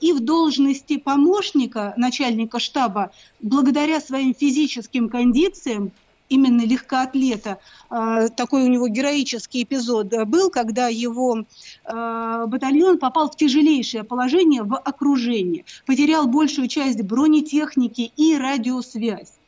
и 0.00 0.12
в 0.12 0.20
должности 0.20 0.96
помощника 0.96 1.92
начальника 1.96 2.58
штаба, 2.58 3.10
благодаря 3.40 4.00
своим 4.00 4.34
физическим 4.34 5.08
кондициям, 5.08 5.92
именно 6.28 6.60
легкоатлета. 6.62 7.58
Такой 7.88 8.62
у 8.62 8.68
него 8.68 8.86
героический 8.86 9.64
эпизод 9.64 10.14
был, 10.28 10.48
когда 10.48 10.86
его 10.86 11.44
батальон 11.84 12.98
попал 13.00 13.28
в 13.30 13.36
тяжелейшее 13.36 14.04
положение 14.04 14.62
в 14.62 14.76
окружении, 14.76 15.64
потерял 15.86 16.28
большую 16.28 16.68
часть 16.68 17.02
бронетехники 17.02 18.12
и 18.16 18.36
радиосвязь. 18.36 19.39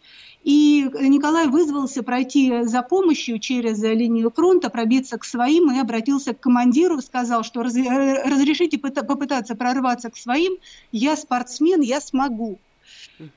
И 0.42 0.90
Николай 1.00 1.46
вызвался 1.46 2.02
пройти 2.02 2.64
за 2.64 2.82
помощью 2.82 3.38
через 3.38 3.80
линию 3.80 4.30
фронта, 4.30 4.70
пробиться 4.70 5.16
к 5.16 5.24
своим, 5.24 5.70
и 5.70 5.78
обратился 5.78 6.34
к 6.34 6.40
командиру, 6.40 7.00
сказал, 7.00 7.44
что 7.44 7.62
разрешите 7.62 8.78
попытаться 8.78 9.54
прорваться 9.54 10.10
к 10.10 10.16
своим, 10.16 10.56
я 10.90 11.16
спортсмен, 11.16 11.80
я 11.80 12.00
смогу. 12.00 12.58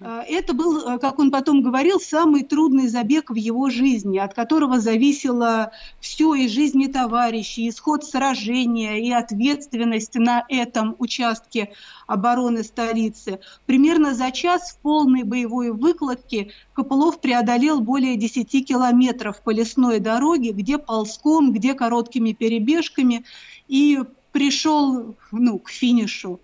А, 0.02 0.24
это 0.24 0.54
был, 0.54 0.88
э, 0.88 1.00
как 1.00 1.20
он 1.20 1.32
потом 1.32 1.62
говорил, 1.62 2.00
самый 2.00 2.44
трудный 2.44 2.88
забег 2.88 3.30
в 3.30 3.36
его 3.36 3.70
жизни, 3.70 4.18
от 4.18 4.34
которого 4.34 4.80
зависело 4.80 5.72
все, 6.00 6.34
и 6.36 6.48
жизни 6.48 6.88
товарищей, 6.88 7.70
исход 7.70 8.04
сражения, 8.04 8.98
и 8.98 9.12
ответственность 9.12 10.16
на 10.16 10.46
этом 10.50 10.96
участке 11.00 11.72
обороны 12.08 12.64
столицы. 12.64 13.40
Примерно 13.66 14.14
за 14.14 14.32
час 14.32 14.72
в 14.72 14.78
полной 14.80 15.24
боевой 15.24 15.72
выкладке 15.72 16.52
Копылов 16.74 17.20
преодолел 17.20 17.80
более 17.82 18.16
10 18.16 18.66
километров 18.66 19.42
по 19.42 19.52
лесной 19.52 20.00
дороге, 20.00 20.52
где 20.52 20.78
ползком, 20.78 21.52
где 21.52 21.74
короткими 21.74 22.34
перебежками, 22.34 23.24
и 23.68 24.00
пришел 24.32 25.16
ну, 25.32 25.60
к 25.60 25.70
финишу 25.70 26.40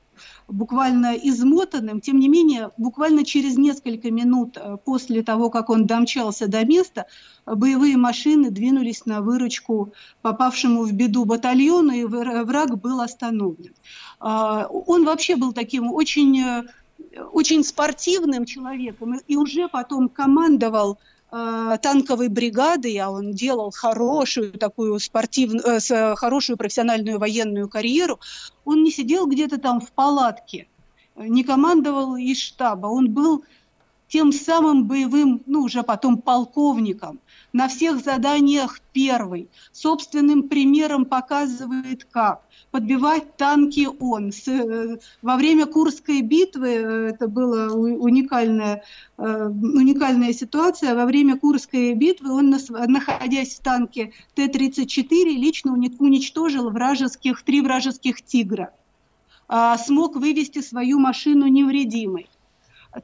буквально 0.52 1.16
измотанным. 1.16 2.02
Тем 2.02 2.20
не 2.20 2.28
менее, 2.28 2.72
буквально 2.78 3.26
через 3.26 3.58
несколько 3.58 4.12
минут 4.12 4.58
э, 4.58 4.78
после 4.84 5.24
того, 5.24 5.50
как 5.50 5.70
он 5.70 5.86
домчался 5.86 6.48
до 6.48 6.66
места, 6.66 7.06
боевые 7.46 7.98
машины 7.98 8.52
двинулись 8.52 9.06
на 9.06 9.22
выручку 9.22 9.94
попавшему 10.22 10.84
в 10.84 10.92
беду 10.94 11.26
батальону, 11.26 11.92
и 11.94 12.04
враг 12.06 12.80
был 12.80 13.02
остановлен. 13.02 13.74
А, 14.20 14.68
он 14.68 15.06
вообще 15.06 15.36
был 15.36 15.54
таким 15.54 15.92
очень 15.92 16.40
э, 16.42 16.64
очень 17.34 17.64
спортивным 17.64 18.46
человеком 18.46 19.20
и 19.28 19.36
уже 19.36 19.68
потом 19.68 20.10
командовал 20.10 21.00
танковой 21.32 22.28
бригадой, 22.28 22.98
а 22.98 23.10
он 23.10 23.32
делал 23.32 23.72
хорошую 23.72 24.52
такую 24.52 25.00
спортивную, 25.00 25.64
э, 25.64 26.16
хорошую 26.16 26.58
профессиональную 26.58 27.20
военную 27.20 27.70
карьеру, 27.70 28.20
он 28.66 28.84
не 28.84 28.92
сидел 28.92 29.28
где-то 29.28 29.58
там 29.58 29.80
в 29.80 29.92
палатке, 29.94 30.68
не 31.16 31.44
командовал 31.44 32.18
из 32.18 32.38
штаба, 32.40 32.88
он 32.88 33.12
был 33.12 33.46
тем 34.12 34.34
самым 34.34 34.88
боевым, 34.88 35.42
ну 35.46 35.62
уже 35.62 35.84
потом 35.84 36.18
полковником, 36.18 37.22
на 37.54 37.70
всех 37.70 38.04
заданиях 38.04 38.82
первый, 38.92 39.50
собственным 39.72 40.50
примером 40.50 41.06
показывает 41.06 42.04
как. 42.12 42.42
Подбивать 42.72 43.38
танки 43.38 43.88
он. 44.00 44.32
Э, 44.48 44.98
во 45.22 45.38
время 45.38 45.66
Курской 45.66 46.22
битвы, 46.22 46.68
э, 46.68 47.10
это 47.12 47.30
была 47.30 47.74
уникальная, 47.74 48.84
э, 49.18 49.48
уникальная 49.48 50.34
ситуация, 50.34 50.94
во 50.94 51.06
время 51.06 51.38
Курской 51.38 51.94
битвы 51.94 52.34
он, 52.34 52.50
находясь 52.50 53.56
в 53.56 53.62
танке 53.62 54.12
Т-34, 54.36 55.24
лично 55.24 55.72
уничтожил 55.72 56.70
вражеских, 56.70 57.44
три 57.44 57.62
вражеских 57.62 58.22
«Тигра». 58.22 58.74
А 59.48 59.78
смог 59.78 60.18
вывести 60.18 60.60
свою 60.60 61.00
машину 61.00 61.48
невредимой. 61.48 62.28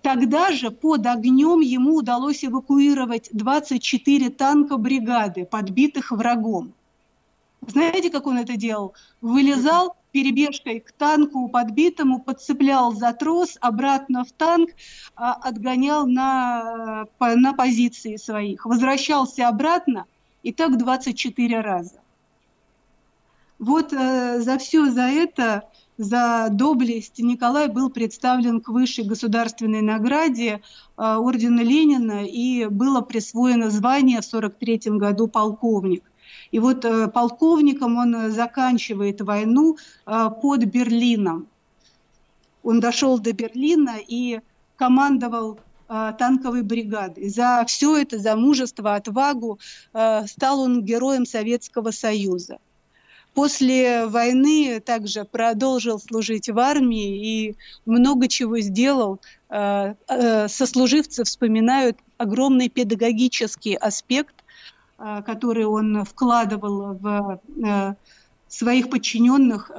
Тогда 0.01 0.51
же 0.51 0.69
под 0.69 1.05
огнем 1.05 1.61
ему 1.61 1.95
удалось 1.95 2.43
эвакуировать 2.43 3.29
24 3.31 4.29
танка 4.29 4.77
бригады, 4.77 5.45
подбитых 5.45 6.11
врагом. 6.11 6.73
Знаете, 7.65 8.09
как 8.09 8.27
он 8.27 8.37
это 8.37 8.57
делал? 8.57 8.93
Вылезал 9.21 9.95
перебежкой 10.11 10.81
к 10.81 10.91
танку 10.91 11.47
подбитому, 11.47 12.19
подцеплял 12.19 12.93
за 12.93 13.13
трос, 13.13 13.57
обратно 13.61 14.25
в 14.25 14.31
танк, 14.31 14.71
а, 15.15 15.33
отгонял 15.33 16.05
на, 16.05 17.05
на 17.19 17.53
позиции 17.53 18.15
своих, 18.17 18.65
возвращался 18.65 19.47
обратно, 19.47 20.05
и 20.43 20.51
так 20.53 20.77
24 20.77 21.61
раза. 21.61 21.99
Вот 23.59 23.93
э, 23.93 24.41
за 24.41 24.57
все 24.57 24.89
за 24.91 25.03
это 25.03 25.63
за 25.97 26.49
доблесть 26.51 27.17
Николай 27.19 27.67
был 27.67 27.89
представлен 27.89 28.61
к 28.61 28.69
высшей 28.69 29.03
государственной 29.03 29.81
награде 29.81 30.61
э, 30.97 31.01
ордена 31.01 31.61
Ленина 31.61 32.23
и 32.23 32.67
было 32.67 33.01
присвоено 33.01 33.71
звание 33.71 34.21
в 34.21 34.27
1943 34.27 34.97
году 34.99 35.27
полковник. 35.27 36.03
И 36.51 36.59
вот 36.59 36.85
э, 36.85 37.07
полковником 37.07 37.97
он 37.97 38.31
заканчивает 38.31 39.21
войну 39.21 39.77
э, 40.05 40.29
под 40.41 40.65
Берлином. 40.65 41.47
Он 42.63 42.79
дошел 42.79 43.17
до 43.17 43.33
Берлина 43.33 43.95
и 44.07 44.41
командовал 44.75 45.59
танковой 45.87 46.63
бригадой. 46.63 47.29
За 47.29 47.63
все 47.65 47.95
это, 47.95 48.19
за 48.19 48.35
мужество, 48.35 48.95
отвагу 48.95 49.57
стал 50.25 50.59
он 50.59 50.83
героем 50.83 51.25
Советского 51.25 51.91
Союза. 51.91 52.57
После 53.37 54.07
войны 54.07 54.79
также 54.79 55.23
продолжил 55.23 55.99
служить 55.99 56.49
в 56.49 56.57
армии 56.57 57.49
и 57.49 57.55
много 57.85 58.27
чего 58.27 58.57
сделал. 58.61 59.21
Э, 59.49 59.93
э, 60.07 60.47
сослуживцы 60.47 61.23
вспоминают 61.23 61.99
огромный 62.17 62.67
педагогический 62.67 63.75
аспект, 63.75 64.43
э, 64.97 65.21
который 65.23 65.65
он 65.65 66.03
вкладывал 66.03 66.97
в 66.99 67.39
своих 68.47 68.89
подчиненных. 68.89 69.69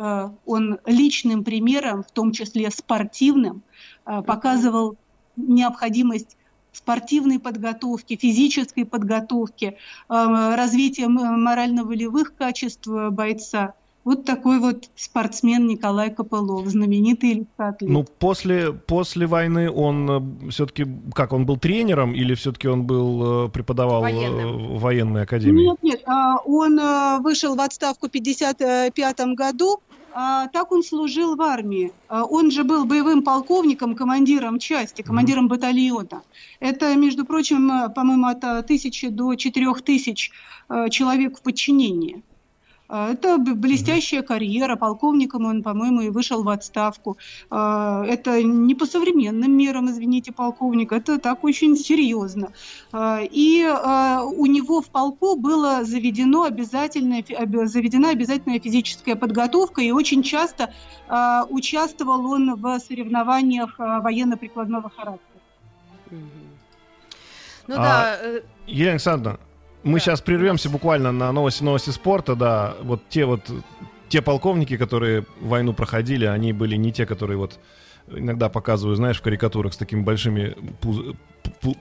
Он 0.47 0.79
личным 0.87 1.43
примером, 1.43 2.05
в 2.05 2.13
том 2.13 2.31
числе 2.31 2.71
спортивным, 2.71 3.63
показывал 4.05 4.97
необходимость 5.35 6.37
спортивной 6.73 7.39
подготовки, 7.39 8.17
физической 8.17 8.85
подготовки, 8.85 9.77
э, 10.09 10.55
развития 10.55 11.09
морально-волевых 11.09 12.35
качеств 12.35 12.87
бойца. 12.87 13.75
Вот 14.09 14.25
такой 14.25 14.59
вот 14.59 14.89
спортсмен 14.97 15.67
Николай 15.67 16.11
Копылов, 16.11 16.67
знаменитый 16.67 17.35
легкоатлет. 17.41 17.91
Ну, 17.91 18.05
после, 18.05 18.73
после 18.73 19.27
войны 19.27 19.71
он 19.71 20.47
э, 20.47 20.51
все-таки, 20.51 20.87
как, 21.15 21.35
он 21.35 21.45
был 21.45 21.59
тренером 21.59 22.15
или 22.15 22.33
все-таки 22.33 22.69
он 22.69 22.85
был, 22.85 23.47
э, 23.47 23.49
преподавал 23.51 24.01
Военным. 24.01 24.77
в 24.77 24.81
военной 24.81 25.25
академии? 25.25 25.65
Нет, 25.65 25.79
нет, 25.83 26.03
а, 26.07 26.39
он 26.47 26.81
вышел 27.23 27.55
в 27.55 27.61
отставку 27.61 28.07
в 28.07 28.09
1955 28.09 29.35
году, 29.35 29.83
а, 30.21 30.49
так 30.49 30.73
он 30.73 30.83
служил 30.83 31.37
в 31.37 31.43
армии. 31.43 31.93
А, 32.09 32.25
он 32.25 32.51
же 32.51 32.65
был 32.65 32.87
боевым 32.87 33.23
полковником, 33.23 33.95
командиром 33.95 34.59
части, 34.59 35.03
командиром 35.03 35.49
батальона. 35.49 36.23
Это, 36.61 36.97
между 36.97 37.25
прочим, 37.25 37.71
э, 37.71 37.89
по-моему, 37.91 38.27
от 38.27 38.67
тысячи 38.67 39.09
до 39.09 39.35
четырех 39.35 39.83
тысяч 39.83 40.33
э, 40.71 40.89
человек 40.91 41.39
в 41.39 41.43
подчинении. 41.43 42.23
А, 42.89 43.13
это 43.13 43.39
блестящая 43.39 44.23
карьера. 44.23 44.77
Полковником 44.77 45.45
он, 45.45 45.63
по-моему, 45.63 46.01
и 46.01 46.09
вышел 46.09 46.43
в 46.43 46.49
отставку. 46.49 47.19
А, 47.51 48.05
это 48.07 48.43
не 48.43 48.75
по 48.75 48.87
современным 48.87 49.53
мерам, 49.57 49.91
извините, 49.91 50.33
полковник. 50.33 50.93
Это 50.93 51.19
так 51.19 51.45
очень 51.45 51.77
серьезно. 51.77 52.53
А, 52.93 53.21
и 53.23 53.65
у 53.65 54.47
него 54.47 54.81
в 54.81 54.89
полку 54.89 55.37
было 55.37 55.85
заведено 55.85 56.45
обязательная, 56.45 57.25
заведена 57.67 58.11
обязательная 58.11 58.61
физическая 58.61 59.17
подготовка. 59.17 59.83
И 59.83 59.91
очень 59.91 60.23
часто 60.23 60.73
участвовал 61.51 62.31
он 62.31 62.55
в 62.55 62.79
соревнованиях 62.81 63.79
военно-прикладного 63.79 64.91
характера. 64.91 65.23
Ну 67.69 67.75
а, 67.75 67.79
да. 67.79 68.19
Э, 68.23 68.41
Елена 68.67 68.93
Александровна, 68.93 69.41
мы 69.89 69.99
да. 69.99 70.05
сейчас 70.05 70.21
прервемся 70.21 70.71
буквально 70.71 71.13
на 71.13 71.33
новости 71.33 71.63
новости 71.63 71.91
спорта, 71.91 72.35
да. 72.37 72.75
Вот 72.83 73.03
те 73.09 73.25
вот 73.25 73.51
те 74.09 74.23
полковники, 74.23 74.77
которые 74.77 75.27
войну 75.41 75.73
проходили, 75.73 76.25
они 76.25 76.53
были 76.53 76.77
не 76.77 76.93
те, 76.93 77.07
которые 77.07 77.37
вот 77.37 77.59
иногда 78.11 78.49
показываю, 78.49 78.97
знаешь, 78.97 79.19
в 79.19 79.23
карикатурах 79.23 79.75
с 79.75 79.77
такими 79.77 80.01
большими 80.03 80.57
пуз, 80.81 81.15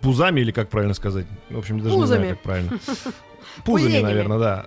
пузами, 0.01 0.41
или 0.41 0.51
как 0.51 0.69
правильно 0.69 0.93
сказать? 0.93 1.25
В 1.49 1.57
общем, 1.57 1.79
даже 1.79 1.95
Пузами. 1.95 2.19
не 2.19 2.23
знаю, 2.23 2.35
как 2.35 2.43
правильно. 2.43 2.79
Пузами, 3.65 3.99
наверное, 3.99 4.39
да. 4.39 4.65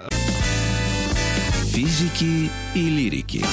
Физики 1.65 2.51
и 2.75 2.91
лирики. 2.91 3.45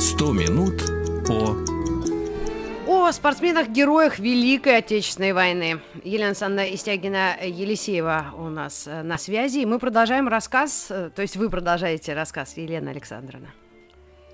Сто 0.00 0.32
минут 0.32 0.87
по... 1.28 1.54
О 2.86 3.12
спортсменах-героях 3.12 4.18
Великой 4.18 4.78
Отечественной 4.78 5.34
войны. 5.34 5.80
Елена 6.02 6.28
Александровна 6.28 6.72
Истягина-Елисеева 6.72 8.34
у 8.38 8.48
нас 8.48 8.86
э, 8.86 9.02
на 9.02 9.18
связи. 9.18 9.58
И 9.58 9.66
мы 9.66 9.78
продолжаем 9.78 10.26
рассказ, 10.26 10.86
э, 10.88 11.10
то 11.14 11.20
есть 11.20 11.36
вы 11.36 11.50
продолжаете 11.50 12.14
рассказ, 12.14 12.56
Елена 12.56 12.92
Александровна. 12.92 13.48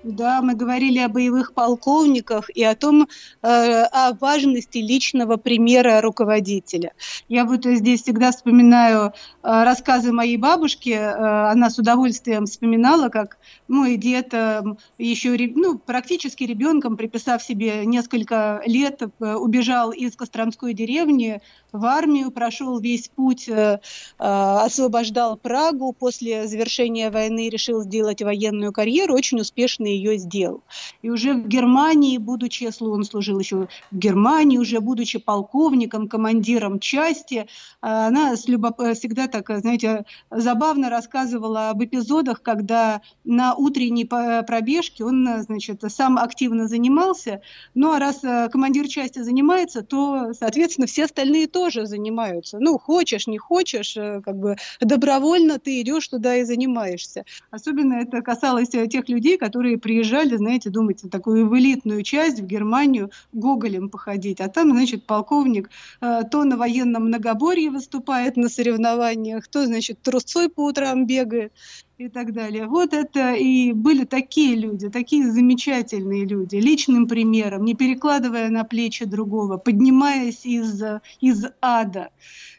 Да, 0.05 0.43
мы 0.43 0.53
говорили 0.53 0.99
о 0.99 1.09
боевых 1.09 1.53
полковниках 1.53 2.51
и 2.51 2.63
о 2.63 2.75
том, 2.75 3.07
э, 3.41 3.47
о 3.47 4.13
важности 4.13 4.77
личного 4.77 5.37
примера 5.37 5.99
руководителя. 5.99 6.91
Я 7.27 7.43
вот 7.43 7.65
здесь 7.65 8.03
всегда 8.03 8.31
вспоминаю 8.31 9.07
э, 9.07 9.11
рассказы 9.41 10.11
моей 10.11 10.37
бабушки. 10.37 10.91
Э, 10.91 11.49
она 11.49 11.71
с 11.71 11.79
удовольствием 11.79 12.45
вспоминала, 12.45 13.09
как 13.09 13.39
мой 13.67 13.97
дед 13.97 14.31
э, 14.35 14.61
еще 14.99 15.35
ну, 15.55 15.79
практически 15.79 16.43
ребенком, 16.43 16.97
приписав 16.97 17.41
себе 17.41 17.83
несколько 17.83 18.61
лет, 18.67 19.01
убежал 19.19 19.91
из 19.91 20.15
Костромской 20.15 20.75
деревни 20.75 21.41
в 21.75 21.85
армию, 21.85 22.31
прошел 22.31 22.79
весь 22.79 23.09
путь, 23.09 23.47
э, 23.49 23.53
э, 23.53 23.79
освобождал 24.19 25.37
Прагу. 25.37 25.93
После 25.93 26.47
завершения 26.47 27.09
войны 27.11 27.49
решил 27.49 27.81
сделать 27.81 28.21
военную 28.21 28.71
карьеру, 28.71 29.13
очень 29.13 29.39
успешно 29.39 29.85
ее 29.85 30.17
сделал. 30.17 30.63
И 31.01 31.09
уже 31.09 31.33
в 31.33 31.47
Германии, 31.47 32.17
будучи, 32.17 32.69
он 32.81 33.03
служил 33.03 33.39
еще 33.39 33.67
в 33.91 33.97
Германии, 33.97 34.57
уже 34.57 34.79
будучи 34.79 35.19
полковником, 35.19 36.07
командиром 36.07 36.79
части, 36.79 37.35
э, 37.35 37.45
она 37.81 38.35
с 38.35 38.47
любоп... 38.47 38.81
всегда 38.93 39.27
так, 39.27 39.49
знаете, 39.59 40.05
забавно 40.31 40.89
рассказывала 40.89 41.69
об 41.69 41.83
эпизодах, 41.83 42.41
когда 42.41 43.01
на 43.23 43.53
утренней 43.55 44.05
пробежке 44.05 45.03
он, 45.03 45.27
значит, 45.43 45.83
сам 45.87 46.17
активно 46.17 46.67
занимался, 46.67 47.41
ну 47.73 47.91
а 47.91 47.99
раз 47.99 48.21
командир 48.51 48.87
части 48.87 49.19
занимается, 49.19 49.81
то, 49.81 50.33
соответственно, 50.33 50.87
все 50.87 51.05
остальные 51.05 51.47
тоже 51.47 51.64
тоже 51.65 51.87
занимаются. 51.87 52.59
Ну, 52.59 52.77
хочешь, 52.77 53.25
не 53.25 53.39
хочешь, 53.39 53.97
э, 53.97 54.21
как 54.23 54.37
бы 54.37 54.55
добровольно 54.79 55.57
ты 55.57 55.81
идешь 55.81 56.07
туда 56.07 56.35
и 56.35 56.43
занимаешься. 56.43 57.25
Особенно 57.49 57.93
это 57.95 58.21
касалось 58.21 58.73
э, 58.75 58.87
тех 58.87 59.09
людей, 59.09 59.37
которые 59.37 59.79
приезжали, 59.79 60.35
знаете, 60.35 60.69
думать, 60.69 61.01
такую 61.09 61.49
элитную 61.57 62.03
часть, 62.03 62.39
в 62.39 62.45
Германию, 62.45 63.09
Гоголем 63.33 63.89
походить. 63.89 64.41
А 64.41 64.47
там, 64.47 64.71
значит, 64.71 65.05
полковник 65.05 65.71
э, 66.01 66.21
то 66.29 66.43
на 66.43 66.55
военном 66.55 67.05
многоборье 67.05 67.71
выступает 67.71 68.37
на 68.37 68.47
соревнованиях, 68.47 69.47
то, 69.47 69.65
значит, 69.65 69.99
трусцой 70.03 70.49
по 70.49 70.65
утрам 70.65 71.07
бегает 71.07 71.51
и 71.97 72.09
так 72.09 72.33
далее. 72.33 72.67
Вот 72.67 72.93
это 72.93 73.33
и 73.33 73.71
были 73.71 74.03
такие 74.03 74.55
люди, 74.55 74.89
такие 74.89 75.31
замечательные 75.31 76.25
люди, 76.25 76.57
личным 76.57 77.07
примером, 77.07 77.63
не 77.63 77.73
перекладывая 77.73 78.49
на 78.49 78.63
плечи 78.63 79.05
другого, 79.05 79.57
поднимаясь 79.57 80.45
из, 80.45 80.81
из 81.21 81.45
ада. 81.61 82.09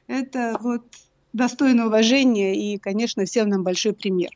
Это 0.06 0.56
вот 0.60 0.84
достойно 1.32 1.86
уважения 1.86 2.54
и, 2.54 2.78
конечно, 2.78 3.24
всем 3.24 3.48
нам 3.50 3.62
большой 3.62 3.92
пример. 3.92 4.30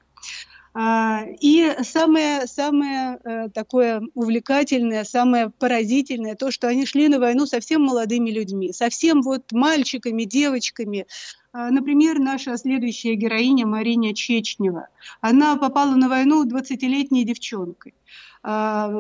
А, 0.73 1.25
и 1.41 1.75
самое, 1.83 2.47
самое 2.47 3.19
э, 3.25 3.49
такое 3.49 4.03
увлекательное, 4.15 5.03
самое 5.05 5.51
поразительное, 5.51 6.37
то, 6.37 6.53
что 6.53 6.69
они 6.69 6.87
шли 6.87 7.09
на 7.09 7.19
войну 7.19 7.47
совсем 7.47 7.83
молодыми 7.83 8.31
людьми, 8.31 8.73
совсем 8.73 9.23
вот 9.23 9.51
мальчиками, 9.51 10.25
девочками, 10.25 11.07
а, 11.53 11.71
Например, 11.71 12.21
наша 12.21 12.57
следующая 12.57 13.15
героиня 13.15 13.67
Марина 13.67 14.15
Чечнева. 14.15 14.87
Она 15.21 15.57
попала 15.57 15.97
на 15.97 16.09
войну 16.09 16.47
20-летней 16.47 17.25
девчонкой. 17.25 17.95
А, 18.43 18.91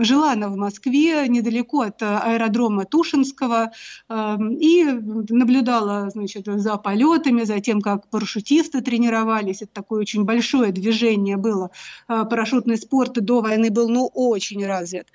жила 0.00 0.32
она 0.32 0.48
в 0.48 0.56
Москве, 0.56 1.28
недалеко 1.28 1.82
от 1.82 2.02
аэродрома 2.02 2.84
Тушинского, 2.84 3.72
а, 4.08 4.38
и 4.40 4.84
наблюдала 4.84 6.08
значит, 6.10 6.46
за 6.46 6.76
полетами, 6.76 7.44
за 7.44 7.60
тем, 7.60 7.80
как 7.80 8.08
парашютисты 8.08 8.80
тренировались. 8.80 9.62
Это 9.62 9.72
такое 9.72 10.00
очень 10.00 10.24
большое 10.24 10.72
движение 10.72 11.36
было. 11.36 11.70
Парашютный 12.06 12.78
спорт 12.78 13.12
до 13.14 13.40
войны 13.40 13.70
был 13.70 13.88
ну, 13.88 14.10
очень 14.12 14.64
развит. 14.66 15.08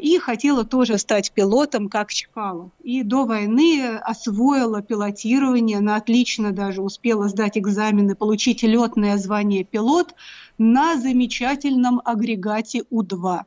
И 0.00 0.18
хотела 0.18 0.64
тоже 0.64 0.98
стать 0.98 1.32
пилотом, 1.32 1.88
как 1.88 2.12
Чкалов. 2.12 2.70
И 2.82 3.02
до 3.02 3.24
войны 3.24 3.96
освоила 4.02 4.82
пилотирование, 4.82 5.78
она 5.78 5.96
отлично 5.96 6.52
даже 6.52 6.82
успела 6.82 7.28
сдать 7.28 7.56
экзамены, 7.56 8.14
получить 8.14 8.62
летное 8.62 9.16
звание 9.16 9.64
пилот– 9.64 10.14
на 10.58 10.96
замечательном 10.96 12.00
агрегате 12.04 12.84
У-2. 12.90 13.40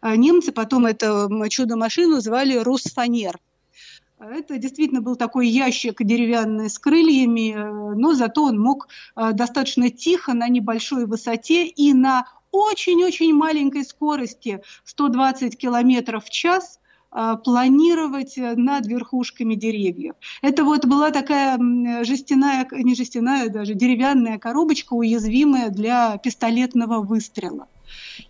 А 0.00 0.16
немцы 0.16 0.52
потом 0.52 0.86
эту 0.86 1.28
чудо-машину 1.48 2.20
звали 2.20 2.56
«Русфанер». 2.56 3.38
Это 4.18 4.58
действительно 4.58 5.00
был 5.00 5.16
такой 5.16 5.48
ящик 5.48 6.00
деревянный 6.00 6.70
с 6.70 6.78
крыльями, 6.78 7.56
но 7.96 8.14
зато 8.14 8.44
он 8.44 8.60
мог 8.60 8.86
а, 9.16 9.32
достаточно 9.32 9.90
тихо 9.90 10.32
на 10.32 10.48
небольшой 10.48 11.06
высоте 11.06 11.66
и 11.66 11.92
на 11.92 12.26
очень-очень 12.52 13.34
маленькой 13.34 13.84
скорости 13.84 14.62
120 14.84 15.56
километров 15.56 16.24
в 16.24 16.30
час 16.30 16.78
а, 17.10 17.36
планировать 17.36 18.34
над 18.36 18.86
верхушками 18.86 19.54
деревьев. 19.54 20.14
Это 20.40 20.64
вот 20.64 20.86
была 20.86 21.10
такая 21.10 21.58
жестяная, 22.04 22.68
не 22.70 22.94
жестяная 22.94 23.48
даже, 23.48 23.74
деревянная 23.74 24.38
коробочка, 24.38 24.94
уязвимая 24.94 25.70
для 25.70 26.16
пистолетного 26.18 27.00
выстрела. 27.00 27.68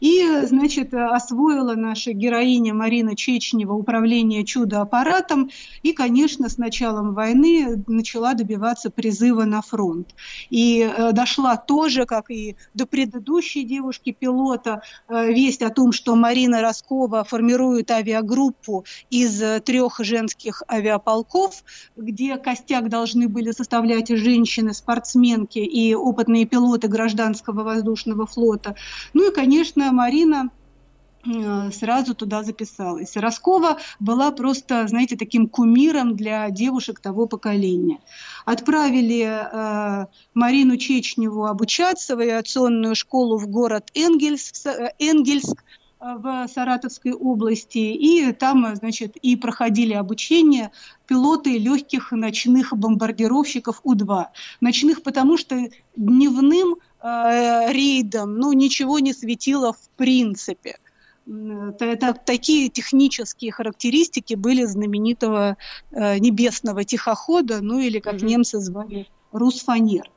И, 0.00 0.26
значит, 0.44 0.92
освоила 0.94 1.74
наша 1.74 2.12
героиня 2.12 2.74
Марина 2.74 3.16
Чечнева 3.16 3.72
управление 3.72 4.44
чудо-аппаратом 4.44 5.50
и, 5.82 5.92
конечно, 5.92 6.48
с 6.48 6.58
началом 6.58 7.14
войны 7.14 7.82
начала 7.86 8.34
добиваться 8.34 8.90
призыва 8.90 9.44
на 9.44 9.62
фронт. 9.62 10.14
И 10.50 10.80
э, 10.80 11.12
дошла 11.12 11.56
тоже, 11.56 12.04
как 12.04 12.30
и 12.30 12.56
до 12.74 12.86
предыдущей 12.86 13.64
девушки-пилота, 13.64 14.82
э, 15.08 15.32
весть 15.32 15.62
о 15.62 15.70
том, 15.70 15.92
что 15.92 16.16
Марина 16.16 16.60
Роскова 16.60 17.24
формирует 17.24 17.90
авиагруппу 17.90 18.84
из 19.10 19.40
э, 19.40 19.60
трех 19.60 20.00
женских 20.00 20.62
авиаполков, 20.68 21.62
где 21.96 22.36
костяк 22.36 22.88
должны 22.88 23.28
были 23.28 23.52
составлять 23.52 24.08
женщины, 24.08 24.74
спортсменки 24.74 25.58
и 25.58 25.94
опытные 25.94 26.44
пилоты 26.44 26.88
гражданского 26.88 27.62
воздушного 27.62 28.26
флота. 28.26 28.74
Ну 29.14 29.30
и, 29.30 29.34
конечно, 29.34 29.51
конечно, 29.52 29.92
Марина 29.92 30.48
э, 31.26 31.70
сразу 31.72 32.14
туда 32.14 32.42
записалась. 32.42 33.16
Роскова 33.18 33.76
была 34.00 34.30
просто, 34.30 34.88
знаете, 34.88 35.16
таким 35.16 35.46
кумиром 35.46 36.16
для 36.16 36.48
девушек 36.48 37.00
того 37.00 37.26
поколения. 37.26 37.98
Отправили 38.46 39.20
э, 39.24 40.06
Марину 40.32 40.78
Чечневу 40.78 41.44
обучаться 41.44 42.16
в 42.16 42.20
авиационную 42.20 42.94
школу 42.94 43.36
в 43.36 43.46
город 43.46 43.90
Энгельск, 43.94 44.66
э, 44.66 44.92
Энгельск 44.98 45.62
э, 46.00 46.14
в 46.16 46.48
Саратовской 46.48 47.12
области, 47.12 47.76
и 47.76 48.32
там, 48.32 48.74
значит, 48.74 49.16
и 49.16 49.36
проходили 49.36 49.92
обучение 49.92 50.70
пилоты 51.06 51.58
легких 51.58 52.10
ночных 52.12 52.72
бомбардировщиков 52.74 53.80
У-2. 53.84 54.24
Ночных, 54.62 55.02
потому 55.02 55.36
что 55.36 55.68
дневным 55.94 56.76
э, 57.02 57.72
рейдом, 57.72 58.36
ну, 58.36 58.52
ничего 58.52 58.98
не 58.98 59.12
светило 59.12 59.72
в 59.72 59.88
принципе. 59.96 60.78
Это, 61.26 62.14
такие 62.14 62.68
технические 62.68 63.52
характеристики 63.52 64.34
были 64.34 64.64
знаменитого 64.64 65.56
э, 65.92 66.18
небесного 66.18 66.84
тихохода, 66.84 67.60
ну 67.60 67.78
или 67.78 68.00
как 68.00 68.14
mm-hmm. 68.14 68.26
немцы 68.26 68.58
звали 68.58 69.08
Русфанер. 69.30 70.10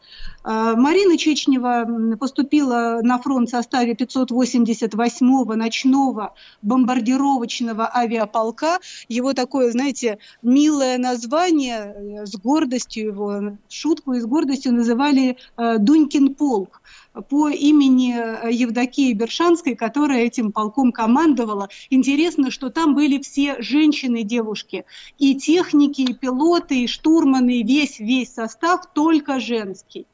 А, 0.48 0.76
Марина 0.76 1.18
Чечнева 1.18 2.16
поступила 2.20 3.00
на 3.02 3.18
фронт 3.18 3.48
в 3.48 3.52
составе 3.52 3.94
588-го 3.94 5.56
ночного 5.56 6.36
бомбардировочного 6.62 7.90
авиаполка. 7.92 8.78
Его 9.10 9.34
такое, 9.34 9.72
знаете, 9.72 10.20
милое 10.44 11.00
название, 11.00 11.96
э, 11.96 12.26
с 12.28 12.36
гордостью 12.36 13.08
его, 13.08 13.58
шутку 13.70 14.14
и 14.14 14.20
с 14.20 14.26
гордостью 14.28 14.74
называли 14.74 15.38
э, 15.58 15.78
«Дунькин 15.80 16.36
полк» 16.36 16.84
по 17.30 17.50
имени 17.50 18.16
э, 18.16 18.52
Евдокии 18.52 19.14
Бершанской, 19.14 19.76
которая 19.76 20.26
этим 20.26 20.52
полком 20.52 20.92
командовала. 20.92 21.70
Интересно, 21.90 22.52
что 22.52 22.70
там 22.70 22.94
были 22.94 23.20
все 23.20 23.56
женщины, 23.64 24.22
девушки, 24.22 24.86
и 25.18 25.34
техники, 25.34 26.02
и 26.02 26.14
пилоты, 26.14 26.84
и 26.84 26.88
штурманы, 26.88 27.64
весь-весь 27.64 28.34
состав 28.34 28.94
только 28.94 29.40
женский. 29.40 30.06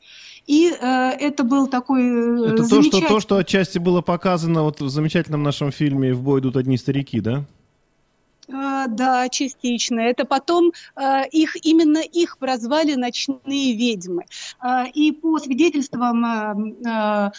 И 0.47 0.69
э, 0.69 1.11
это 1.19 1.43
был 1.43 1.67
такой 1.67 2.01
э, 2.01 2.53
Это 2.53 2.67
то 2.67 2.81
что, 2.81 2.99
то, 3.01 3.19
что 3.19 3.37
отчасти 3.37 3.77
было 3.77 4.01
показано 4.01 4.63
вот 4.63 4.81
в 4.81 4.89
замечательном 4.89 5.43
нашем 5.43 5.71
фильме 5.71 6.13
«В 6.13 6.21
бой 6.21 6.39
идут 6.39 6.55
одни 6.55 6.77
старики», 6.77 7.19
да? 7.19 7.45
А, 8.53 8.87
да, 8.87 9.29
частично. 9.29 9.99
Это 9.99 10.25
потом 10.25 10.71
а, 10.95 11.23
их, 11.23 11.55
именно 11.65 11.99
их 11.99 12.37
прозвали 12.37 12.95
ночные 12.95 13.75
ведьмы. 13.75 14.25
А, 14.59 14.85
и 14.85 15.11
по 15.11 15.39
свидетельствам 15.39 16.75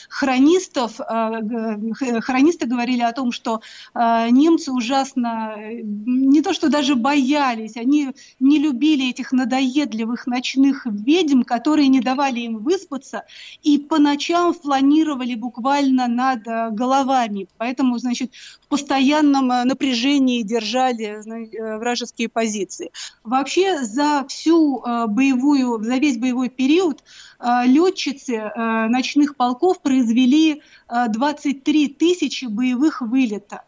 хронистов, 0.08 0.96
хронисты 0.96 2.66
говорили 2.66 3.02
о 3.02 3.12
том, 3.12 3.32
что 3.32 3.60
немцы 3.94 4.72
ужасно, 4.72 5.54
не 5.58 6.42
то 6.42 6.52
что 6.52 6.68
даже 6.68 6.94
боялись, 6.94 7.76
они 7.76 8.12
не 8.40 8.58
любили 8.58 9.10
этих 9.10 9.32
надоедливых 9.32 10.26
ночных 10.26 10.86
ведьм, 10.86 11.42
которые 11.42 11.88
не 11.88 12.00
давали 12.00 12.40
им 12.40 12.58
выспаться, 12.58 13.24
и 13.62 13.78
по 13.78 13.98
ночам 13.98 14.54
планировали 14.54 15.34
буквально 15.34 16.08
над 16.08 16.44
головами. 16.74 17.48
Поэтому, 17.58 17.98
значит, 17.98 18.32
постоянном 18.72 19.48
напряжении 19.48 20.40
держали 20.40 21.04
э, 21.04 21.76
вражеские 21.76 22.30
позиции. 22.30 22.90
Вообще 23.22 23.84
за 23.84 24.24
всю 24.30 24.82
э, 24.82 25.06
боевую, 25.08 25.84
за 25.84 25.96
весь 25.98 26.16
боевой 26.16 26.48
период 26.48 27.04
э, 27.38 27.66
летчицы 27.66 28.50
ночных 28.56 29.36
полков 29.36 29.82
произвели 29.82 30.62
23 30.88 31.88
тысячи 31.88 32.46
боевых 32.46 33.02
вылетов. 33.02 33.60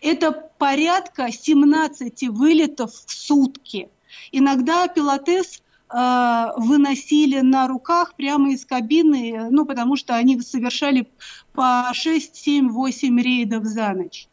Это 0.00 0.30
порядка 0.30 1.32
17 1.32 2.28
вылетов 2.28 2.92
в 2.92 3.10
сутки. 3.10 3.88
Иногда 4.30 4.86
пилотес 4.86 5.62
выносили 5.90 7.40
на 7.40 7.66
руках 7.66 8.14
прямо 8.14 8.52
из 8.52 8.66
кабины, 8.66 9.48
ну, 9.50 9.64
потому 9.64 9.96
что 9.96 10.14
они 10.14 10.40
совершали 10.42 11.08
по 11.54 11.90
6, 11.92 12.36
7, 12.36 12.68
8 12.68 13.20
рейдов 13.20 13.64
за 13.64 13.92
ночь. 13.94 14.28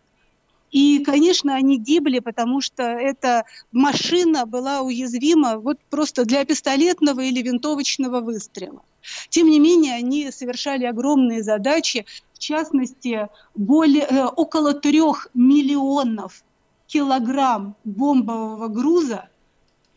И, 0.75 0.99
конечно, 1.05 1.55
они 1.55 1.77
гибли, 1.77 2.19
потому 2.19 2.59
что 2.59 2.83
эта 2.83 3.45
машина 3.71 4.45
была 4.45 4.81
уязвима 4.81 5.57
вот 5.57 5.79
просто 5.89 6.25
для 6.25 6.43
пистолетного 6.43 7.21
или 7.21 7.41
винтовочного 7.41 8.19
выстрела. 8.19 8.81
Тем 9.29 9.47
не 9.47 9.59
менее, 9.59 9.95
они 9.95 10.29
совершали 10.31 10.83
огромные 10.83 11.43
задачи, 11.43 12.05
в 12.33 12.39
частности, 12.39 13.29
более, 13.55 14.03
э, 14.03 14.25
около 14.25 14.73
трех 14.73 15.29
миллионов 15.33 16.43
килограмм 16.87 17.77
бомбового 17.85 18.67
груза 18.67 19.29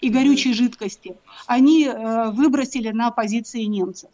и 0.00 0.10
горючей 0.10 0.52
жидкости 0.52 1.16
они 1.46 1.84
э, 1.86 2.30
выбросили 2.30 2.90
на 2.90 3.10
позиции 3.10 3.62
немцев. 3.62 4.10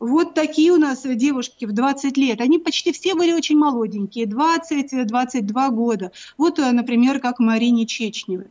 Вот 0.00 0.34
такие 0.34 0.72
у 0.72 0.76
нас 0.76 1.02
девушки 1.02 1.64
в 1.64 1.72
20 1.72 2.16
лет. 2.16 2.40
Они 2.40 2.58
почти 2.58 2.92
все 2.92 3.14
были 3.14 3.32
очень 3.32 3.58
молоденькие, 3.58 4.26
20-22 4.26 5.70
года. 5.70 6.12
Вот, 6.36 6.58
э, 6.58 6.70
например, 6.70 7.20
как 7.20 7.40
Марине 7.40 7.84
Чечневой. 7.84 8.46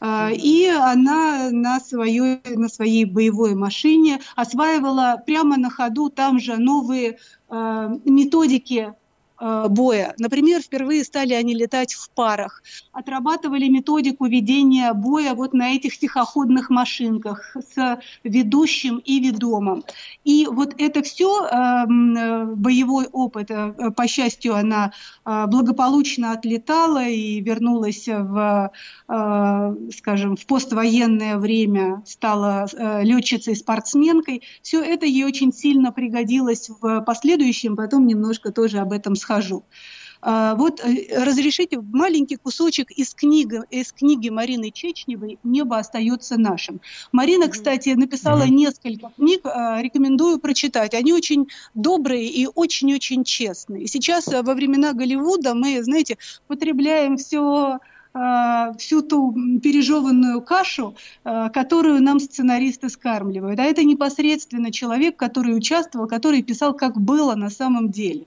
А, 0.00 0.30
и 0.32 0.66
она 0.66 1.50
на, 1.50 1.80
своей, 1.80 2.40
на 2.44 2.68
своей 2.68 3.04
боевой 3.04 3.54
машине 3.54 4.20
осваивала 4.36 5.22
прямо 5.24 5.56
на 5.56 5.70
ходу 5.70 6.10
там 6.10 6.38
же 6.38 6.56
новые 6.56 7.18
э, 7.48 7.98
методики 8.04 8.94
Э, 8.94 9.01
боя. 9.42 10.14
Например, 10.18 10.60
впервые 10.60 11.04
стали 11.04 11.32
они 11.32 11.54
летать 11.54 11.94
в 11.94 12.10
парах, 12.10 12.62
отрабатывали 12.92 13.66
методику 13.68 14.26
ведения 14.26 14.92
боя 14.92 15.34
вот 15.34 15.52
на 15.52 15.74
этих 15.74 15.98
тихоходных 15.98 16.70
машинках 16.70 17.56
с 17.74 18.00
ведущим 18.22 18.98
и 18.98 19.18
ведомым. 19.18 19.84
И 20.24 20.46
вот 20.46 20.74
это 20.78 21.02
все 21.02 21.46
эм, 21.46 22.16
э, 22.16 22.44
боевой 22.54 23.06
опыт, 23.10 23.50
э, 23.50 23.90
по 23.96 24.06
счастью, 24.06 24.54
она 24.54 24.92
благополучно 25.24 26.32
отлетала 26.32 27.04
и 27.06 27.40
вернулась 27.40 28.06
в, 28.06 28.72
скажем, 29.06 30.36
в 30.36 30.46
поствоенное 30.46 31.38
время, 31.38 32.02
стала 32.06 32.66
летчицей-спортсменкой. 33.02 34.42
Все 34.62 34.82
это 34.82 35.06
ей 35.06 35.24
очень 35.24 35.52
сильно 35.52 35.92
пригодилось 35.92 36.70
в 36.80 37.00
последующем, 37.02 37.76
потом 37.76 38.06
немножко 38.06 38.52
тоже 38.52 38.78
об 38.78 38.92
этом 38.92 39.14
схожу 39.14 39.31
скажу. 39.32 39.64
А, 40.24 40.54
вот 40.54 40.80
э, 40.84 41.24
разрешите 41.24 41.80
маленький 41.80 42.36
кусочек 42.36 42.92
из 42.92 43.12
книги, 43.12 43.60
из 43.70 43.92
книги 43.92 44.28
Марины 44.28 44.70
Чечневой 44.70 45.38
«Небо 45.42 45.78
остается 45.78 46.38
нашим». 46.38 46.80
Марина, 47.10 47.48
кстати, 47.48 47.88
написала 47.88 48.44
несколько 48.44 49.10
книг, 49.16 49.40
а, 49.44 49.82
рекомендую 49.82 50.38
прочитать. 50.38 50.94
Они 50.94 51.12
очень 51.12 51.48
добрые 51.74 52.28
и 52.28 52.46
очень-очень 52.46 53.24
честные. 53.24 53.88
Сейчас 53.88 54.28
э, 54.28 54.42
во 54.42 54.54
времена 54.54 54.92
Голливуда 54.92 55.54
мы, 55.54 55.82
знаете, 55.82 56.18
потребляем 56.46 57.16
все 57.16 57.80
а, 58.14 58.74
всю 58.74 59.02
ту 59.02 59.34
пережеванную 59.60 60.40
кашу, 60.42 60.94
которую 61.24 62.00
нам 62.02 62.20
сценаристы 62.20 62.90
скармливают. 62.90 63.58
А 63.58 63.64
это 63.64 63.82
непосредственно 63.82 64.70
человек, 64.70 65.16
который 65.16 65.56
участвовал, 65.56 66.06
который 66.06 66.42
писал, 66.42 66.74
как 66.74 67.00
было 67.00 67.34
на 67.34 67.50
самом 67.50 67.90
деле. 67.90 68.26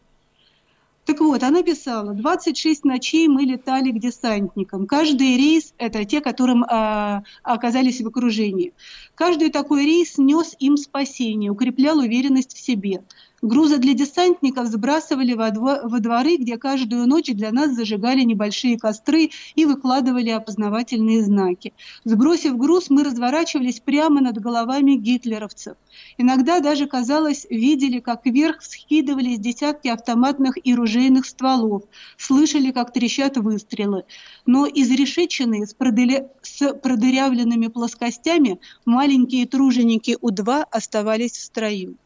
Так 1.06 1.20
вот, 1.20 1.44
она 1.44 1.62
писала, 1.62 2.14
26 2.14 2.84
ночей 2.84 3.28
мы 3.28 3.44
летали 3.44 3.92
к 3.92 4.00
десантникам. 4.00 4.88
Каждый 4.88 5.38
рейс– 5.38 5.76
это 5.78 6.04
те, 6.04 6.20
которым 6.20 6.64
э, 6.64 7.22
оказались 7.44 8.02
в 8.02 8.08
окружении. 8.08 8.74
Каждый 9.14 9.52
такой 9.52 9.86
рейс 9.86 10.18
нес 10.18 10.56
им 10.58 10.78
спасение, 10.78 11.52
укреплял 11.52 12.00
уверенность 12.00 12.56
в 12.56 12.60
себе. 12.60 13.04
Грузы 13.42 13.78
для 13.78 13.94
десантников 13.94 14.68
сбрасывали 14.68 15.34
во, 15.34 15.52
во 15.52 16.00
дворы, 16.00 16.38
где 16.38 16.58
каждую 16.58 17.06
ночь 17.06 17.32
для 17.32 17.52
нас 17.52 17.76
зажигали 17.76 18.22
небольшие 18.22 18.80
костры 18.80 19.30
и 19.56 19.66
выкладывали 19.66 20.30
опознавательные 20.30 21.22
знаки. 21.22 21.74
Сбросив 22.06 22.58
груз, 22.58 22.90
мы 22.90 23.04
разворачивались 23.04 23.82
прямо 23.82 24.22
над 24.22 24.40
головами 24.40 24.94
гитлеровцев. 24.94 25.76
Иногда 26.18 26.62
даже, 26.62 26.88
казалось, 26.88 27.46
видели, 27.50 28.00
как 28.00 28.26
вверх 28.26 28.62
вскидывались 28.62 29.40
десятки 29.40 29.90
автоматных 29.90 30.58
и 30.64 30.74
ружейных 30.74 31.26
стволов, 31.26 31.84
слышали, 32.18 32.72
как 32.72 32.94
трещат 32.94 33.38
выстрелы. 33.38 34.06
Но 34.46 34.66
изрешеченные 34.66 35.68
с, 35.68 35.74
продыря... 35.74 36.32
с 36.42 36.74
продырявленными 36.74 37.68
плоскостями 37.68 38.60
маленькие 38.86 39.46
труженики 39.46 40.18
У-2 40.22 40.66
оставались 40.72 41.34
в 41.34 41.44
строю. 41.44 41.98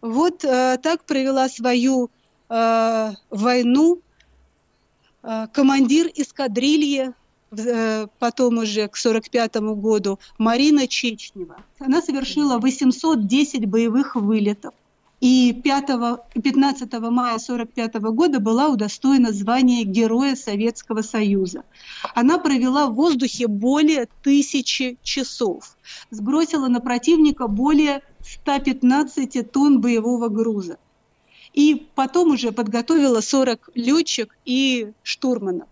Вот 0.00 0.44
э, 0.44 0.78
так 0.82 1.04
провела 1.04 1.48
свою 1.48 2.10
э, 2.48 3.12
войну 3.30 4.00
э, 5.22 5.46
командир 5.52 6.10
эскадрильи, 6.14 7.12
э, 7.50 8.06
потом 8.18 8.58
уже 8.58 8.86
к 8.88 8.96
1945 8.96 9.56
году, 9.76 10.18
Марина 10.38 10.86
Чечнева. 10.86 11.56
Она 11.80 12.00
совершила 12.00 12.58
810 12.58 13.66
боевых 13.66 14.14
вылетов. 14.14 14.72
И 15.20 15.52
5, 15.64 15.86
15 16.44 16.92
мая 16.92 17.34
1945 17.34 17.94
года 18.12 18.38
была 18.38 18.68
удостоена 18.68 19.32
звания 19.32 19.82
Героя 19.82 20.36
Советского 20.36 21.02
Союза. 21.02 21.64
Она 22.14 22.38
провела 22.38 22.86
в 22.86 22.94
воздухе 22.94 23.48
более 23.48 24.06
тысячи 24.22 24.96
часов, 25.02 25.76
сбросила 26.10 26.68
на 26.68 26.78
противника 26.78 27.48
более 27.48 28.02
115 28.34 29.50
тонн 29.50 29.80
боевого 29.80 30.28
груза. 30.28 30.78
И 31.54 31.86
потом 31.94 32.32
уже 32.32 32.52
подготовила 32.52 33.20
40 33.20 33.70
летчик 33.74 34.36
и 34.44 34.92
штурманов. 35.02 35.68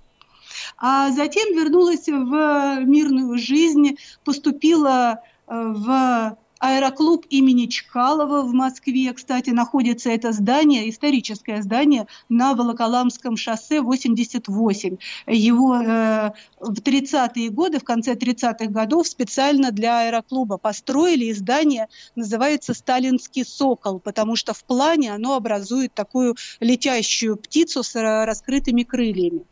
А 0.79 1.11
затем 1.11 1.55
вернулась 1.55 2.07
в 2.09 2.85
мирную 2.85 3.39
жизнь, 3.39 3.99
поступила 4.25 5.21
э, 5.47 5.55
в 5.55 6.39
аэроклуб 6.59 7.27
имени 7.31 7.67
Чкалова 7.67 8.43
в 8.43 8.53
Москве. 8.53 9.13
Кстати, 9.13 9.51
находится 9.51 10.11
это 10.11 10.33
здание, 10.33 10.89
историческое 10.89 11.63
здание 11.63 12.07
на 12.29 12.55
Волоколамском 12.55 13.37
шоссе 13.37 13.81
88. 13.81 14.97
Его 15.27 15.77
э, 15.77 16.31
в 16.61 16.81
30-е 16.81 17.51
годы, 17.51 17.79
в 17.79 17.85
конце 17.85 18.15
30-х 18.15 18.67
годов 18.67 19.07
специально 19.07 19.71
для 19.71 20.01
аэроклуба 20.01 20.57
построили, 20.59 21.27
и 21.27 21.33
здание 21.33 21.89
называется 22.15 22.75
«Сталинский 22.75 23.45
сокол», 23.45 24.01
потому 24.01 24.37
что 24.37 24.55
в 24.55 24.65
плане 24.65 25.13
оно 25.13 25.37
образует 25.37 25.95
такую 25.95 26.37
летящую 26.61 27.37
птицу 27.37 27.83
с 27.83 27.95
раскрытыми 27.95 28.83
крыльями. 28.83 29.45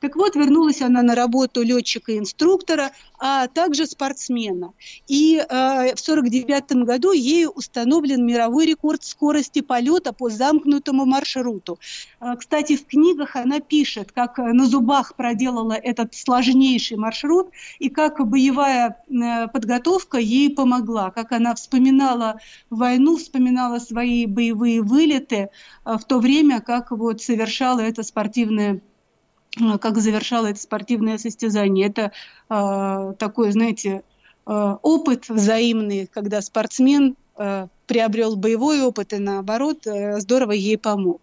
Так 0.00 0.16
вот, 0.16 0.34
вернулась 0.36 0.82
она 0.82 1.02
на 1.02 1.14
работу 1.14 1.62
летчика-инструктора, 1.62 2.92
а 3.18 3.48
также 3.48 3.86
спортсмена. 3.86 4.72
И 5.08 5.36
э, 5.36 5.44
в 5.44 6.00
1949 6.00 6.84
году 6.86 7.12
ей 7.12 7.46
установлен 7.46 8.24
мировой 8.24 8.66
рекорд 8.66 9.04
скорости 9.04 9.60
полета 9.60 10.12
по 10.12 10.30
замкнутому 10.30 11.04
маршруту. 11.04 11.78
Э, 12.20 12.34
кстати, 12.38 12.76
в 12.76 12.86
книгах 12.86 13.36
она 13.36 13.60
пишет, 13.60 14.12
как 14.12 14.38
на 14.38 14.66
зубах 14.66 15.16
проделала 15.16 15.74
этот 15.74 16.14
сложнейший 16.14 16.96
маршрут 16.96 17.50
и 17.78 17.90
как 17.90 18.26
боевая 18.26 18.96
э, 19.08 19.48
подготовка 19.48 20.18
ей 20.18 20.54
помогла, 20.54 21.10
как 21.10 21.32
она 21.32 21.54
вспоминала 21.54 22.40
войну, 22.70 23.16
вспоминала 23.18 23.78
свои 23.78 24.26
боевые 24.26 24.82
вылеты 24.82 25.50
э, 25.84 25.96
в 25.98 26.04
то 26.04 26.20
время, 26.20 26.60
как 26.60 26.90
вот 26.90 27.20
совершала 27.20 27.80
это 27.80 28.02
спортивное 28.02 28.80
как 29.80 29.98
завершала 29.98 30.46
это 30.46 30.60
спортивное 30.60 31.18
состязание. 31.18 31.86
Это 31.88 32.12
э, 32.48 33.14
такой, 33.18 33.50
знаете, 33.52 34.02
э, 34.46 34.76
опыт 34.82 35.28
взаимный, 35.28 36.06
когда 36.06 36.40
спортсмен 36.40 37.16
э, 37.36 37.66
приобрел 37.86 38.36
боевой 38.36 38.82
опыт 38.82 39.12
и 39.12 39.18
наоборот 39.18 39.86
э, 39.86 40.20
здорово 40.20 40.52
ей 40.52 40.78
помог. 40.78 41.20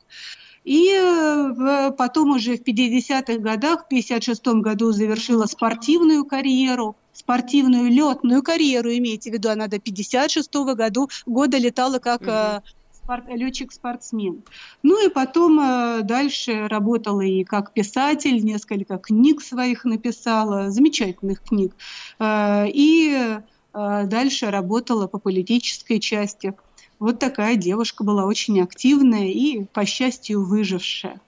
И 0.63 0.91
э, 0.91 1.91
потом 1.97 2.31
уже 2.31 2.57
в 2.57 2.61
50-х 2.61 3.37
годах, 3.37 3.85
в 3.85 3.87
56 3.87 4.47
году 4.47 4.91
завершила 4.91 5.45
спортивную 5.45 6.25
карьеру, 6.25 6.97
спортивную 7.13 7.89
летную 7.89 8.43
карьеру, 8.43 8.91
имейте 8.91 9.31
в 9.31 9.33
виду, 9.33 9.49
она 9.49 9.67
до 9.67 9.79
56 9.79 10.53
-го 10.53 10.75
году, 10.75 11.09
года 11.25 11.57
летала 11.57 11.99
как 11.99 12.63
mm-hmm 13.07 13.37
летчик-спортсмен. 13.37 14.43
Ну 14.83 15.05
и 15.05 15.09
потом 15.09 15.59
э, 15.59 16.01
дальше 16.03 16.67
работала 16.67 17.21
и 17.21 17.43
как 17.43 17.73
писатель, 17.73 18.43
несколько 18.43 18.97
книг 18.97 19.41
своих 19.41 19.85
написала, 19.85 20.69
замечательных 20.69 21.41
книг. 21.41 21.73
Э, 22.19 22.65
и 22.67 23.39
э, 23.73 24.03
дальше 24.05 24.51
работала 24.51 25.07
по 25.07 25.19
политической 25.19 25.99
части. 25.99 26.53
Вот 26.99 27.19
такая 27.19 27.55
девушка 27.55 28.03
была 28.03 28.25
очень 28.25 28.59
активная 28.61 29.27
и, 29.27 29.65
по 29.65 29.85
счастью, 29.85 30.43
выжившая. 30.43 31.21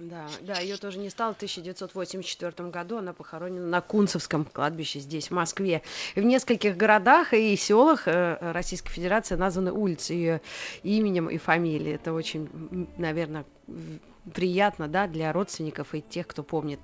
Да, 0.00 0.26
да, 0.40 0.58
ее 0.60 0.78
тоже 0.78 0.98
не 0.98 1.10
стало 1.10 1.34
в 1.34 1.36
1984 1.36 2.70
году. 2.70 2.98
Она 2.98 3.12
похоронена 3.12 3.66
на 3.66 3.80
Кунцевском 3.82 4.46
кладбище 4.46 4.98
здесь, 4.98 5.28
в 5.28 5.32
Москве. 5.32 5.82
В 6.16 6.20
нескольких 6.20 6.76
городах 6.76 7.34
и 7.34 7.54
селах 7.54 8.08
э, 8.08 8.38
Российской 8.52 8.90
Федерации 8.90 9.34
названы 9.34 9.72
улицы 9.72 10.14
ее 10.14 10.40
именем 10.82 11.28
и 11.28 11.36
фамилией. 11.36 11.96
Это 11.96 12.14
очень, 12.14 12.48
наверное, 12.96 13.44
приятно, 14.32 14.88
да, 14.88 15.06
для 15.06 15.34
родственников 15.34 15.94
и 15.94 16.00
тех, 16.00 16.26
кто 16.26 16.42
помнит 16.42 16.80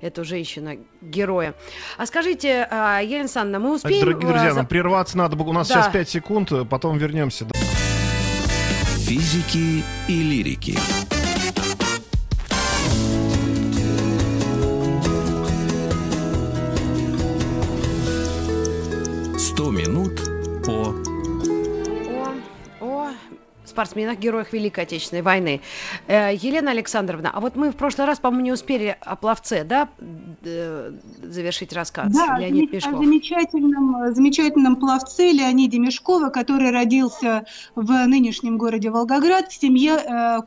эту 0.00 0.24
женщину-героя. 0.24 1.54
А 1.98 2.06
скажите, 2.06 2.66
а, 2.70 3.00
Елена 3.00 3.20
Александровна, 3.20 3.68
мы 3.68 3.74
успеем... 3.74 4.06
Дорогие 4.06 4.28
друзья, 4.30 4.50
за... 4.50 4.56
нам 4.56 4.66
прерваться 4.66 5.18
надо, 5.18 5.36
у 5.36 5.52
нас 5.52 5.68
да. 5.68 5.74
сейчас 5.74 5.92
5 5.92 6.08
секунд, 6.08 6.52
потом 6.70 6.96
вернемся. 6.96 7.46
Физики 9.06 9.84
и 10.08 10.22
лирики. 10.22 10.78
Спортсменах, 23.74 24.18
героях 24.18 24.52
Великой 24.52 24.84
Отечественной 24.84 25.22
войны. 25.22 25.60
Э, 26.06 26.34
Елена 26.34 26.70
Александровна, 26.70 27.30
а 27.32 27.40
вот 27.40 27.56
мы 27.56 27.70
в 27.70 27.76
прошлый 27.76 28.06
раз, 28.06 28.18
по-моему, 28.18 28.44
не 28.44 28.52
успели 28.52 28.96
о 29.00 29.16
пловце, 29.16 29.64
да, 29.64 29.88
завершить 31.22 31.72
рассказ? 31.72 32.12
Да, 32.12 32.38
Леонид 32.38 32.72
Мешков. 32.72 32.94
о 32.94 32.96
замечательном, 32.98 34.14
замечательном 34.14 34.76
пловце 34.76 35.30
Леониде 35.32 35.78
Мешкова, 35.78 36.30
который 36.30 36.70
родился 36.70 37.44
в 37.74 37.90
нынешнем 38.06 38.58
городе 38.58 38.90
Волгоград 38.90 39.50
в 39.50 39.60
семье 39.60 39.92
э, 39.96 40.14
Э, 40.14 40.40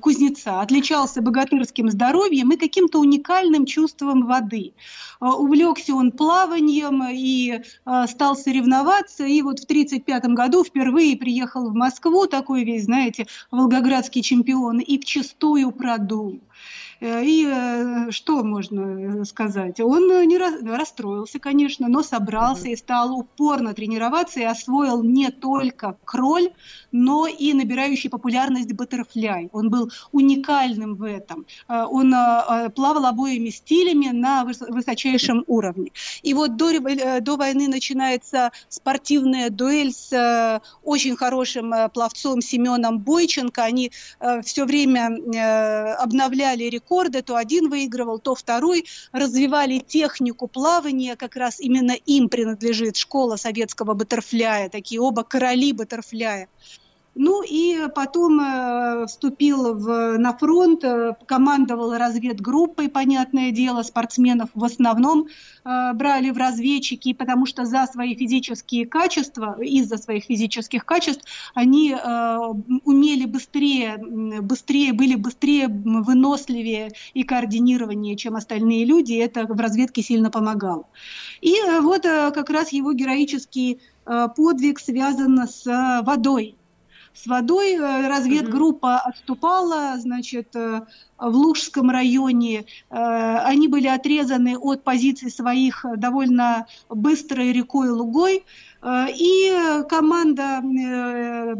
кузнеца, 0.00 0.60
отличался 0.60 1.22
богатырским 1.22 1.90
здоровьем 1.90 2.52
и 2.52 2.56
каким-то 2.56 3.00
уникальным 3.00 3.66
чувством 3.66 4.26
воды. 4.26 4.74
Э, 5.20 5.26
увлекся 5.26 5.94
он 5.94 6.12
плаванием 6.12 7.02
и 7.08 7.60
э, 7.60 8.06
стал 8.08 8.36
соревноваться, 8.36 9.24
и 9.24 9.40
вот 9.42 9.60
в 9.60 9.64
1935 9.64 10.34
году 10.34 10.64
впервые 10.64 11.16
приехал 11.16 11.70
в 11.70 11.74
Москву, 11.74 12.26
такой 12.26 12.64
весь, 12.64 12.84
знаете, 12.84 13.26
волгоградский 13.50 14.22
чемпион, 14.22 14.80
и 14.80 14.98
в 14.98 15.04
чистую 15.04 15.70
продул. 15.70 16.40
Э, 17.02 17.24
и 17.24 17.46
э, 17.46 18.10
что 18.10 18.44
можно 18.44 19.24
сказать? 19.24 19.80
Он 19.80 20.06
не 20.26 20.38
расстроился, 20.38 21.40
конечно, 21.40 21.88
но 21.88 22.02
собрался 22.02 22.68
и 22.68 22.76
стал 22.76 23.18
упорно 23.18 23.74
тренироваться 23.74 24.38
и 24.38 24.44
освоил 24.44 25.02
не 25.02 25.30
только 25.30 25.96
кроль, 26.04 26.50
но 26.92 27.26
и 27.26 27.52
набирающий 27.54 28.08
популярность 28.08 28.72
баттерфляй. 28.72 29.48
Он 29.52 29.68
был 29.68 29.90
уникальным 30.12 30.94
в 30.94 31.02
этом. 31.02 31.44
Э, 31.68 31.84
он 31.90 32.14
плавал 32.74 33.06
обоими 33.06 33.50
стилями 33.50 34.10
на 34.12 34.44
высочайшем 34.44 35.44
уровне. 35.48 35.90
И 36.22 36.34
вот 36.34 36.56
до, 36.56 37.20
до 37.20 37.36
войны 37.36 37.66
начинается 37.66 38.52
спортивная 38.68 39.50
дуэль 39.50 39.92
с 39.92 40.60
очень 40.84 41.16
хорошим 41.16 41.72
пловцом 41.92 42.40
Семеном 42.40 42.98
Бойченко. 42.98 43.64
Они 43.64 43.90
все 44.42 44.64
время 44.64 45.08
обновляли 45.98 46.64
рекорд 46.64 46.91
рекорды, 46.92 47.22
то 47.22 47.36
один 47.36 47.70
выигрывал, 47.70 48.18
то 48.18 48.34
второй, 48.34 48.84
развивали 49.12 49.78
технику 49.78 50.46
плавания, 50.46 51.16
как 51.16 51.36
раз 51.36 51.58
именно 51.60 51.92
им 51.92 52.28
принадлежит 52.28 52.96
школа 52.96 53.36
советского 53.36 53.94
баттерфляя, 53.94 54.68
такие 54.68 55.00
оба 55.00 55.24
короли 55.24 55.72
баттерфляя. 55.72 56.48
Ну 57.14 57.42
и 57.42 57.88
потом 57.94 58.40
э, 58.40 59.06
вступил 59.06 59.74
в, 59.74 60.16
на 60.16 60.32
фронт, 60.32 60.82
э, 60.82 61.14
командовал 61.26 61.92
разведгруппой, 61.92 62.88
понятное 62.88 63.50
дело, 63.50 63.82
спортсменов 63.82 64.48
в 64.54 64.64
основном 64.64 65.26
э, 65.26 65.92
брали 65.92 66.30
в 66.30 66.38
разведчики, 66.38 67.12
потому 67.12 67.44
что 67.44 67.66
за 67.66 67.86
свои 67.86 68.14
физические 68.14 68.86
качества, 68.86 69.58
из-за 69.60 69.98
своих 69.98 70.24
физических 70.24 70.86
качеств, 70.86 71.24
они 71.54 71.94
умели 72.84 73.26
быстрее, 73.26 73.98
быстрее, 73.98 74.92
были 74.92 75.14
быстрее, 75.14 75.68
выносливее 75.68 76.92
и 77.12 77.24
координированнее, 77.24 78.16
чем 78.16 78.36
остальные 78.36 78.84
люди, 78.84 79.12
и 79.12 79.16
это 79.16 79.46
в 79.46 79.60
разведке 79.60 80.02
сильно 80.02 80.30
помогало. 80.30 80.86
И 81.40 81.54
вот 81.80 82.02
как 82.02 82.50
раз 82.50 82.72
его 82.72 82.92
героический 82.92 83.80
подвиг 84.04 84.80
связан 84.80 85.46
с 85.46 86.02
водой 86.04 86.56
с 87.14 87.26
водой. 87.26 87.74
Э, 87.74 88.08
разведгруппа 88.08 88.98
отступала, 88.98 89.98
значит, 89.98 90.54
э, 90.56 90.82
в 91.30 91.34
Лужском 91.36 91.90
районе. 91.90 92.64
Э, 92.90 93.38
они 93.44 93.68
были 93.68 93.86
отрезаны 93.86 94.58
от 94.58 94.82
позиций 94.82 95.30
своих 95.30 95.84
довольно 95.96 96.66
быстрой 96.88 97.52
рекой 97.52 97.90
Лугой. 97.90 98.44
Э, 98.82 99.06
и 99.14 99.52
команда, 99.88 100.60
э, 100.62 101.54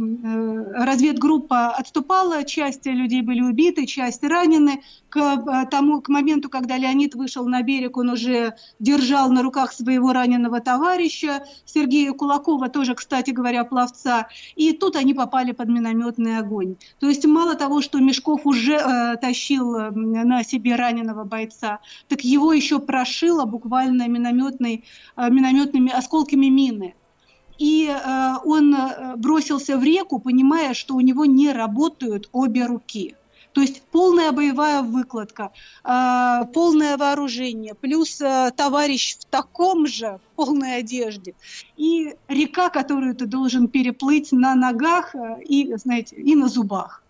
разведгруппа 0.84 1.70
отступала, 1.70 2.42
часть 2.44 2.86
людей 2.86 3.22
были 3.22 3.40
убиты, 3.40 3.86
часть 3.86 4.24
ранены. 4.24 4.82
К, 5.08 5.66
тому, 5.70 6.00
к 6.00 6.08
моменту, 6.08 6.48
когда 6.48 6.78
Леонид 6.78 7.14
вышел 7.14 7.46
на 7.46 7.60
берег, 7.60 7.98
он 7.98 8.08
уже 8.08 8.54
держал 8.78 9.30
на 9.30 9.42
руках 9.42 9.72
своего 9.72 10.14
раненого 10.14 10.60
товарища, 10.60 11.44
Сергея 11.66 12.12
Кулакова, 12.12 12.70
тоже, 12.70 12.94
кстати 12.94 13.30
говоря, 13.30 13.64
пловца. 13.64 14.28
И 14.56 14.72
тут 14.72 14.96
они 14.96 15.12
попали 15.12 15.52
под 15.52 15.68
минометный 15.68 16.38
огонь. 16.38 16.76
То 16.98 17.08
есть 17.08 17.26
мало 17.26 17.54
того, 17.56 17.82
что 17.82 17.98
Мешков 17.98 18.46
уже 18.46 18.76
э, 18.76 19.16
тащил 19.20 19.51
тащил 19.52 19.90
на 19.92 20.44
себе 20.44 20.76
раненого 20.76 21.24
бойца, 21.24 21.80
так 22.08 22.22
его 22.22 22.52
еще 22.52 22.78
прошило 22.78 23.44
буквально 23.44 24.08
минометной, 24.08 24.84
э, 25.16 25.30
минометными 25.30 25.92
осколками 25.92 26.46
мины. 26.46 26.94
И 27.58 27.86
э, 27.86 28.34
он 28.44 28.74
э, 28.74 29.16
бросился 29.16 29.76
в 29.76 29.84
реку, 29.84 30.18
понимая, 30.18 30.74
что 30.74 30.94
у 30.94 31.00
него 31.00 31.24
не 31.24 31.52
работают 31.52 32.28
обе 32.32 32.66
руки. 32.66 33.14
То 33.52 33.60
есть 33.60 33.82
полная 33.82 34.32
боевая 34.32 34.80
выкладка, 34.80 35.50
полное 35.82 36.96
вооружение, 36.96 37.74
плюс 37.74 38.16
товарищ 38.56 39.18
в 39.18 39.26
таком 39.26 39.86
же 39.86 40.20
полной 40.36 40.78
одежде. 40.78 41.34
И 41.76 42.14
река, 42.28 42.70
которую 42.70 43.14
ты 43.14 43.26
должен 43.26 43.68
переплыть 43.68 44.32
на 44.32 44.54
ногах 44.54 45.14
и, 45.46 45.70
знаете, 45.76 46.16
и 46.16 46.34
на 46.34 46.48
зубах. 46.48 47.01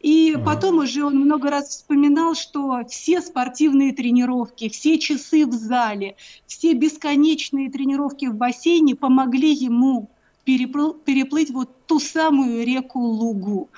И 0.00 0.32
mm 0.32 0.44
потом 0.44 0.78
уже 0.78 1.04
он 1.04 1.16
много 1.16 1.50
раз 1.50 1.68
вспоминал, 1.68 2.34
что 2.34 2.82
все 2.88 3.20
спортивные 3.20 3.92
тренировки, 3.92 4.68
все 4.68 4.98
часы 4.98 5.44
в 5.46 5.52
зале, 5.52 6.16
все 6.46 6.72
бесконечные 6.74 7.70
тренировки 7.70 8.26
в 8.26 8.34
бассейне 8.34 8.94
помогли 8.94 9.52
ему 9.52 10.08
переплыл, 10.48 10.94
переплыть 10.94 11.50
вот 11.50 11.68
ту 11.84 12.00
самую 12.00 12.64
реку 12.64 13.00
Лугу. 13.00 13.68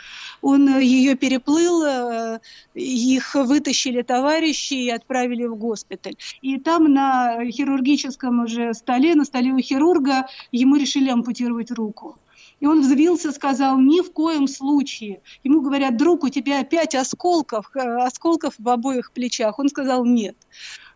Он 0.41 0.69
э, 0.69 0.85
ее 0.85 1.17
переплыл, 1.17 1.83
э, 1.83 2.41
их 2.75 3.35
вытащили 3.35 4.03
товарищи 4.03 4.75
и 4.75 4.89
отправили 4.89 5.47
в 5.47 5.57
госпиталь. 5.57 6.15
И 6.43 6.61
там 6.61 6.93
на 6.93 7.45
хирургическом 7.51 8.45
уже 8.45 8.73
столе, 8.75 9.17
на 9.17 9.25
столе 9.25 9.53
у 9.53 9.59
хирурга, 9.59 10.27
ему 10.53 10.77
решили 10.77 11.11
ампутировать 11.11 11.73
руку. 11.73 12.17
И 12.61 12.67
он 12.67 12.83
взвился, 12.83 13.33
сказал, 13.33 13.79
ни 13.79 14.03
в 14.03 14.13
коем 14.13 14.47
случае. 14.47 15.23
Ему 15.43 15.63
говорят, 15.63 15.97
друг, 15.97 16.25
у 16.25 16.29
тебя 16.29 16.63
пять 16.63 16.95
осколков, 16.95 17.71
э, 17.75 17.81
осколков 17.81 18.55
в 18.59 18.69
обоих 18.69 19.13
плечах. 19.13 19.59
Он 19.59 19.69
сказал, 19.69 20.05
нет. 20.05 20.37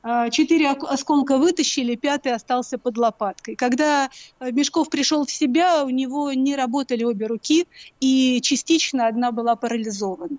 А, 0.03 0.29
четыре 0.29 0.69
осколка 0.69 1.39
вытащили, 1.39 1.95
пятый 1.95 2.35
остался 2.35 2.77
под 2.77 2.99
лопаткой. 2.99 3.57
Когда 3.57 4.11
э, 4.39 4.53
Мешков 4.53 4.91
пришел 4.91 5.25
в 5.25 5.31
себя, 5.31 5.85
у 5.87 5.89
него 5.89 6.31
не 6.35 6.55
работали 6.55 7.05
обе 7.05 7.27
руки, 7.27 7.67
и 8.01 8.43
частично 8.43 9.07
одна 9.07 9.33
была 9.33 9.57
парализована. 9.57 10.37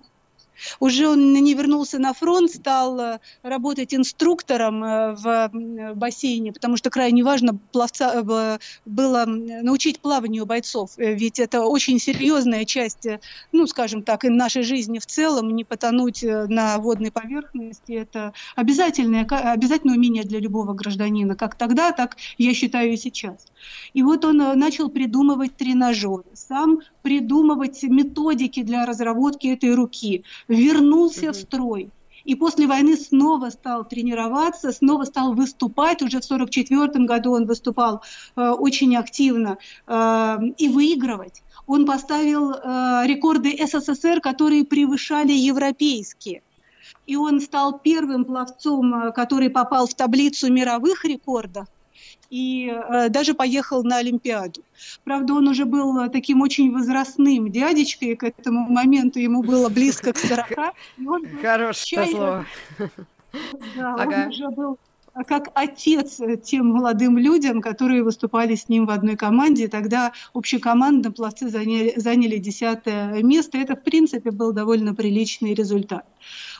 Уже 0.80 1.08
он 1.08 1.32
не 1.32 1.54
вернулся 1.54 1.98
на 1.98 2.12
фронт, 2.12 2.50
стал 2.50 2.98
э, 3.00 3.18
работать 3.42 3.94
инструктором 3.94 4.82
э, 4.84 5.14
в 5.14 5.50
бассейне, 5.94 6.52
потому 6.52 6.76
что 6.76 6.90
крайне 6.90 7.22
важно 7.22 7.58
пловца, 7.72 8.12
э, 8.14 8.58
было 8.84 9.24
научить 9.26 10.00
плаванию 10.00 10.46
бойцов, 10.46 10.92
ведь 10.96 11.38
это 11.38 11.62
очень 11.62 11.98
серьезная 11.98 12.64
часть, 12.64 13.06
ну, 13.52 13.66
скажем 13.66 14.02
так, 14.02 14.24
и 14.24 14.28
нашей 14.28 14.62
жизни 14.62 14.98
в 14.98 15.06
целом, 15.06 15.54
не 15.54 15.64
потонуть 15.64 16.22
на 16.22 16.78
водной 16.78 17.10
поверхности, 17.10 17.92
это 17.92 18.32
обязательное, 18.54 19.24
обязательное 19.24 19.96
умение 19.96 20.24
для 20.24 20.40
любого 20.40 20.74
гражданина, 20.74 21.34
как 21.34 21.54
тогда, 21.56 21.92
так 21.92 22.16
я 22.38 22.54
считаю 22.54 22.92
и 22.92 22.96
сейчас. 22.96 23.46
И 23.94 24.02
вот 24.02 24.24
он 24.24 24.36
начал 24.36 24.88
придумывать 24.88 25.56
тренажеры, 25.56 26.24
сам 26.34 26.80
придумывать 27.02 27.82
методики 27.82 28.62
для 28.62 28.86
разработки 28.86 29.48
этой 29.48 29.74
руки, 29.74 30.24
вернулся 30.48 31.26
mm-hmm. 31.26 31.32
в 31.32 31.36
строй. 31.36 31.90
И 32.24 32.34
после 32.34 32.66
войны 32.66 32.96
снова 32.96 33.50
стал 33.50 33.84
тренироваться, 33.84 34.72
снова 34.72 35.04
стал 35.04 35.34
выступать. 35.34 36.02
Уже 36.02 36.20
в 36.20 36.24
1944 36.24 37.04
году 37.06 37.32
он 37.32 37.46
выступал 37.46 38.02
э, 38.34 38.48
очень 38.50 38.96
активно 38.96 39.58
э, 39.86 40.38
и 40.58 40.68
выигрывать. 40.68 41.42
Он 41.68 41.86
поставил 41.86 42.50
э, 42.50 43.02
рекорды 43.06 43.56
СССР, 43.64 44.20
которые 44.20 44.64
превышали 44.64 45.32
европейские 45.32 46.42
и 47.06 47.16
он 47.16 47.40
стал 47.40 47.78
первым 47.78 48.24
пловцом, 48.24 48.94
э, 48.94 49.12
который 49.12 49.50
попал 49.50 49.86
в 49.86 49.94
таблицу 49.94 50.52
мировых 50.52 51.04
рекордов 51.04 51.66
и 52.30 52.68
э, 52.68 53.08
даже 53.08 53.34
поехал 53.34 53.82
на 53.84 53.98
Олимпиаду. 53.98 54.62
Правда, 55.04 55.34
он 55.34 55.48
уже 55.48 55.64
был 55.64 55.98
э, 56.00 56.08
таким 56.08 56.42
очень 56.42 56.72
возрастным 56.72 57.50
дядечкой, 57.50 58.16
к 58.16 58.24
этому 58.24 58.68
моменту 58.68 59.18
ему 59.18 59.42
было 59.42 59.68
близко 59.68 60.12
к 60.12 60.18
40. 60.18 60.74
Хорошее 61.40 62.06
слово. 62.06 62.46
Да, 63.76 63.94
он 63.96 64.28
уже 64.28 64.48
был 64.48 64.78
как 65.24 65.50
отец 65.54 66.20
тем 66.44 66.68
молодым 66.68 67.16
людям, 67.18 67.60
которые 67.60 68.02
выступали 68.02 68.54
с 68.54 68.68
ним 68.68 68.86
в 68.86 68.90
одной 68.90 69.16
команде. 69.16 69.68
Тогда 69.68 70.12
общекомандно 70.34 71.10
пловцы 71.10 71.48
заняли, 71.48 71.94
заняли 71.96 72.38
десятое 72.38 73.22
место. 73.22 73.58
Это, 73.58 73.76
в 73.76 73.82
принципе, 73.82 74.30
был 74.30 74.52
довольно 74.52 74.94
приличный 74.94 75.54
результат. 75.54 76.04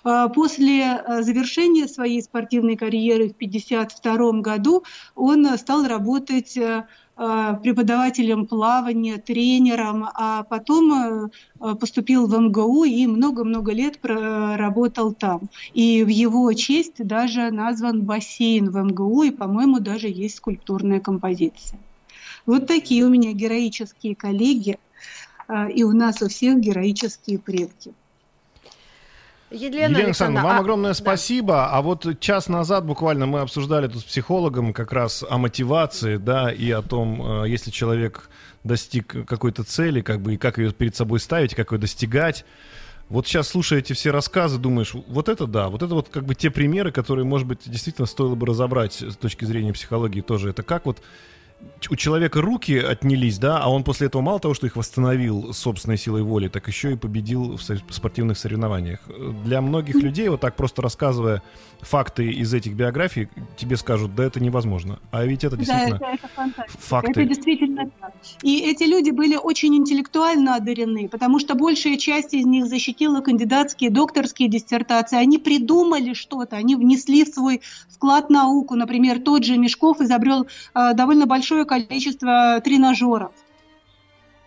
А, 0.04 0.28
после 0.28 0.84
а, 0.84 1.22
завершения 1.22 1.88
своей 1.88 2.22
спортивной 2.22 2.76
карьеры 2.76 3.28
в 3.28 3.36
1952 3.36 4.40
году 4.40 4.84
он 5.14 5.46
стал 5.58 5.86
работать 5.86 6.56
э, 6.56 6.86
преподавателем 7.16 8.46
плавания, 8.46 9.16
тренером, 9.16 10.06
а 10.14 10.42
потом 10.42 11.30
поступил 11.80 12.26
в 12.26 12.38
МГУ 12.38 12.84
и 12.84 13.06
много-много 13.06 13.72
лет 13.72 13.98
проработал 13.98 15.12
там. 15.12 15.48
И 15.72 16.04
в 16.04 16.08
его 16.08 16.52
честь 16.52 16.98
даже 16.98 17.50
назван 17.50 18.02
бассейн 18.02 18.70
в 18.70 18.76
МГУ, 18.76 19.22
и, 19.22 19.30
по-моему, 19.30 19.80
даже 19.80 20.08
есть 20.08 20.36
скульптурная 20.36 21.00
композиция. 21.00 21.80
Вот 22.44 22.66
такие 22.66 23.04
у 23.04 23.08
меня 23.08 23.32
героические 23.32 24.14
коллеги, 24.14 24.78
и 25.74 25.84
у 25.84 25.92
нас 25.92 26.20
у 26.22 26.28
всех 26.28 26.60
героические 26.60 27.38
предки. 27.38 27.94
Елена, 29.50 29.84
Елена 29.84 29.98
Александровна, 30.06 30.48
вам 30.48 30.56
а, 30.56 30.60
огромное 30.60 30.90
а, 30.90 30.94
спасибо. 30.94 31.54
Да. 31.54 31.70
А 31.70 31.82
вот 31.82 32.18
час 32.20 32.48
назад 32.48 32.84
буквально 32.84 33.26
мы 33.26 33.40
обсуждали 33.40 33.86
тут 33.86 34.02
с 34.02 34.04
психологом 34.04 34.72
как 34.72 34.92
раз 34.92 35.24
о 35.28 35.38
мотивации, 35.38 36.16
да, 36.16 36.50
и 36.50 36.70
о 36.72 36.82
том, 36.82 37.42
э, 37.44 37.48
если 37.48 37.70
человек 37.70 38.28
достиг 38.64 39.26
какой-то 39.26 39.62
цели, 39.62 40.00
как 40.00 40.20
бы, 40.20 40.34
и 40.34 40.36
как 40.36 40.58
ее 40.58 40.72
перед 40.72 40.96
собой 40.96 41.20
ставить, 41.20 41.54
как 41.54 41.72
ее 41.72 41.78
достигать. 41.78 42.44
Вот 43.08 43.28
сейчас, 43.28 43.48
слушая 43.48 43.78
эти 43.78 43.92
все 43.92 44.10
рассказы, 44.10 44.58
думаешь, 44.58 44.92
вот 44.92 45.28
это 45.28 45.46
да, 45.46 45.68
вот 45.68 45.82
это 45.82 45.94
вот 45.94 46.08
как 46.08 46.24
бы 46.24 46.34
те 46.34 46.50
примеры, 46.50 46.90
которые, 46.90 47.24
может 47.24 47.46
быть, 47.46 47.60
действительно 47.64 48.06
стоило 48.06 48.34
бы 48.34 48.46
разобрать 48.46 48.94
с 49.00 49.16
точки 49.16 49.44
зрения 49.44 49.72
психологии 49.72 50.22
тоже. 50.22 50.50
Это 50.50 50.64
как 50.64 50.86
вот 50.86 51.00
у 51.90 51.96
человека 51.96 52.40
руки 52.40 52.76
отнялись, 52.76 53.38
да, 53.38 53.58
а 53.58 53.70
он 53.70 53.84
после 53.84 54.08
этого 54.08 54.22
мало 54.22 54.40
того, 54.40 54.54
что 54.54 54.66
их 54.66 54.76
восстановил 54.76 55.52
собственной 55.52 55.96
силой 55.96 56.22
воли, 56.22 56.48
так 56.48 56.66
еще 56.68 56.92
и 56.92 56.96
победил 56.96 57.56
в 57.56 57.60
спортивных 57.60 58.38
соревнованиях. 58.38 59.00
Для 59.44 59.60
многих 59.60 59.96
людей, 59.96 60.28
вот 60.28 60.40
так 60.40 60.56
просто 60.56 60.82
рассказывая 60.82 61.42
факты 61.80 62.30
из 62.30 62.52
этих 62.54 62.74
биографий, 62.74 63.28
тебе 63.56 63.76
скажут, 63.76 64.14
да 64.14 64.24
это 64.24 64.40
невозможно. 64.40 64.98
А 65.10 65.24
ведь 65.24 65.44
это 65.44 65.56
действительно 65.56 65.98
да, 65.98 66.14
это, 66.14 66.28
это 66.36 66.78
факты. 66.78 67.10
Это 67.10 67.24
действительно 67.24 67.90
так. 68.00 68.12
И 68.42 68.60
эти 68.60 68.84
люди 68.84 69.10
были 69.10 69.36
очень 69.36 69.76
интеллектуально 69.76 70.56
одарены, 70.56 71.08
потому 71.08 71.38
что 71.38 71.54
большая 71.54 71.96
часть 71.98 72.34
из 72.34 72.46
них 72.46 72.66
защитила 72.66 73.20
кандидатские, 73.20 73.90
докторские 73.90 74.48
диссертации. 74.48 75.18
Они 75.18 75.38
придумали 75.38 76.14
что-то, 76.14 76.56
они 76.56 76.74
внесли 76.76 77.24
в 77.24 77.28
свой 77.28 77.60
вклад 77.88 78.26
в 78.26 78.30
науку. 78.30 78.74
Например, 78.74 79.20
тот 79.20 79.44
же 79.44 79.56
Мешков 79.56 80.00
изобрел 80.00 80.46
э, 80.74 80.94
довольно 80.94 81.26
большой 81.26 81.45
большое 81.46 81.64
количество 81.64 82.60
тренажеров 82.60 83.30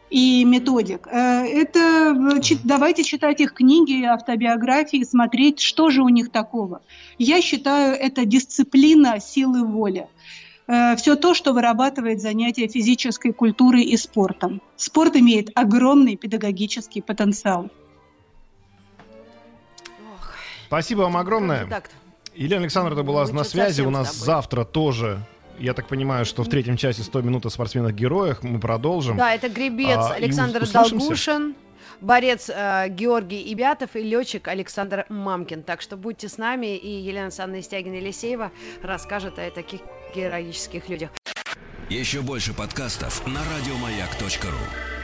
и 0.09 0.43
методик. 0.43 1.07
Э, 1.07 1.45
это 1.45 2.13
давайте 2.63 3.03
читать 3.03 3.39
их 3.39 3.53
книги, 3.53 4.03
автобиографии, 4.03 5.03
смотреть, 5.03 5.61
что 5.61 5.91
же 5.91 6.01
у 6.01 6.09
них 6.09 6.29
такого. 6.29 6.81
Я 7.17 7.41
считаю, 7.41 7.93
это 7.93 8.25
дисциплина 8.25 9.19
силы 9.19 9.63
воли. 9.63 10.07
Э, 10.67 10.97
Все 10.97 11.15
то, 11.15 11.33
что 11.33 11.53
вырабатывает 11.53 12.21
занятие 12.21 12.67
физической 12.67 13.31
культурой 13.31 13.83
и 13.83 13.95
спортом. 13.95 14.61
Спорт 14.75 15.15
имеет 15.15 15.51
огромный 15.55 16.17
педагогический 16.17 17.01
потенциал. 17.01 17.69
Спасибо 20.67 21.01
вам 21.01 21.15
огромное. 21.15 21.65
Елена 22.35 22.63
Александровна 22.63 23.03
была 23.03 23.25
на 23.27 23.45
связи. 23.45 23.83
У 23.83 23.89
нас 23.89 24.15
завтра 24.15 24.65
тоже 24.65 25.23
я 25.59 25.73
так 25.73 25.87
понимаю, 25.87 26.25
что 26.25 26.43
в 26.43 26.49
третьем 26.49 26.77
часе 26.77 27.03
100 27.03 27.21
минут 27.21 27.45
о 27.45 27.49
спортсменах-героях 27.49 28.43
мы 28.43 28.59
продолжим. 28.59 29.17
Да, 29.17 29.33
это 29.33 29.49
гребец 29.49 29.97
а, 29.97 30.13
Александр 30.13 30.67
Долгушин, 30.67 31.55
борец 32.01 32.49
э, 32.49 32.87
Георгий 32.89 33.53
Ибятов 33.53 33.95
и 33.95 34.01
летчик 34.01 34.47
Александр 34.47 35.05
Мамкин. 35.09 35.63
Так 35.63 35.81
что 35.81 35.97
будьте 35.97 36.29
с 36.29 36.37
нами, 36.37 36.77
и 36.77 36.89
Елена 36.89 37.31
Санна 37.31 37.59
Истягина-Елисеева 37.59 38.51
расскажет 38.81 39.39
о 39.39 39.49
таких 39.51 39.81
героических 40.15 40.89
людях. 40.89 41.09
Еще 41.89 42.21
больше 42.21 42.53
подкастов 42.53 43.25
на 43.25 43.39
радиомаяк.ру 43.39 44.98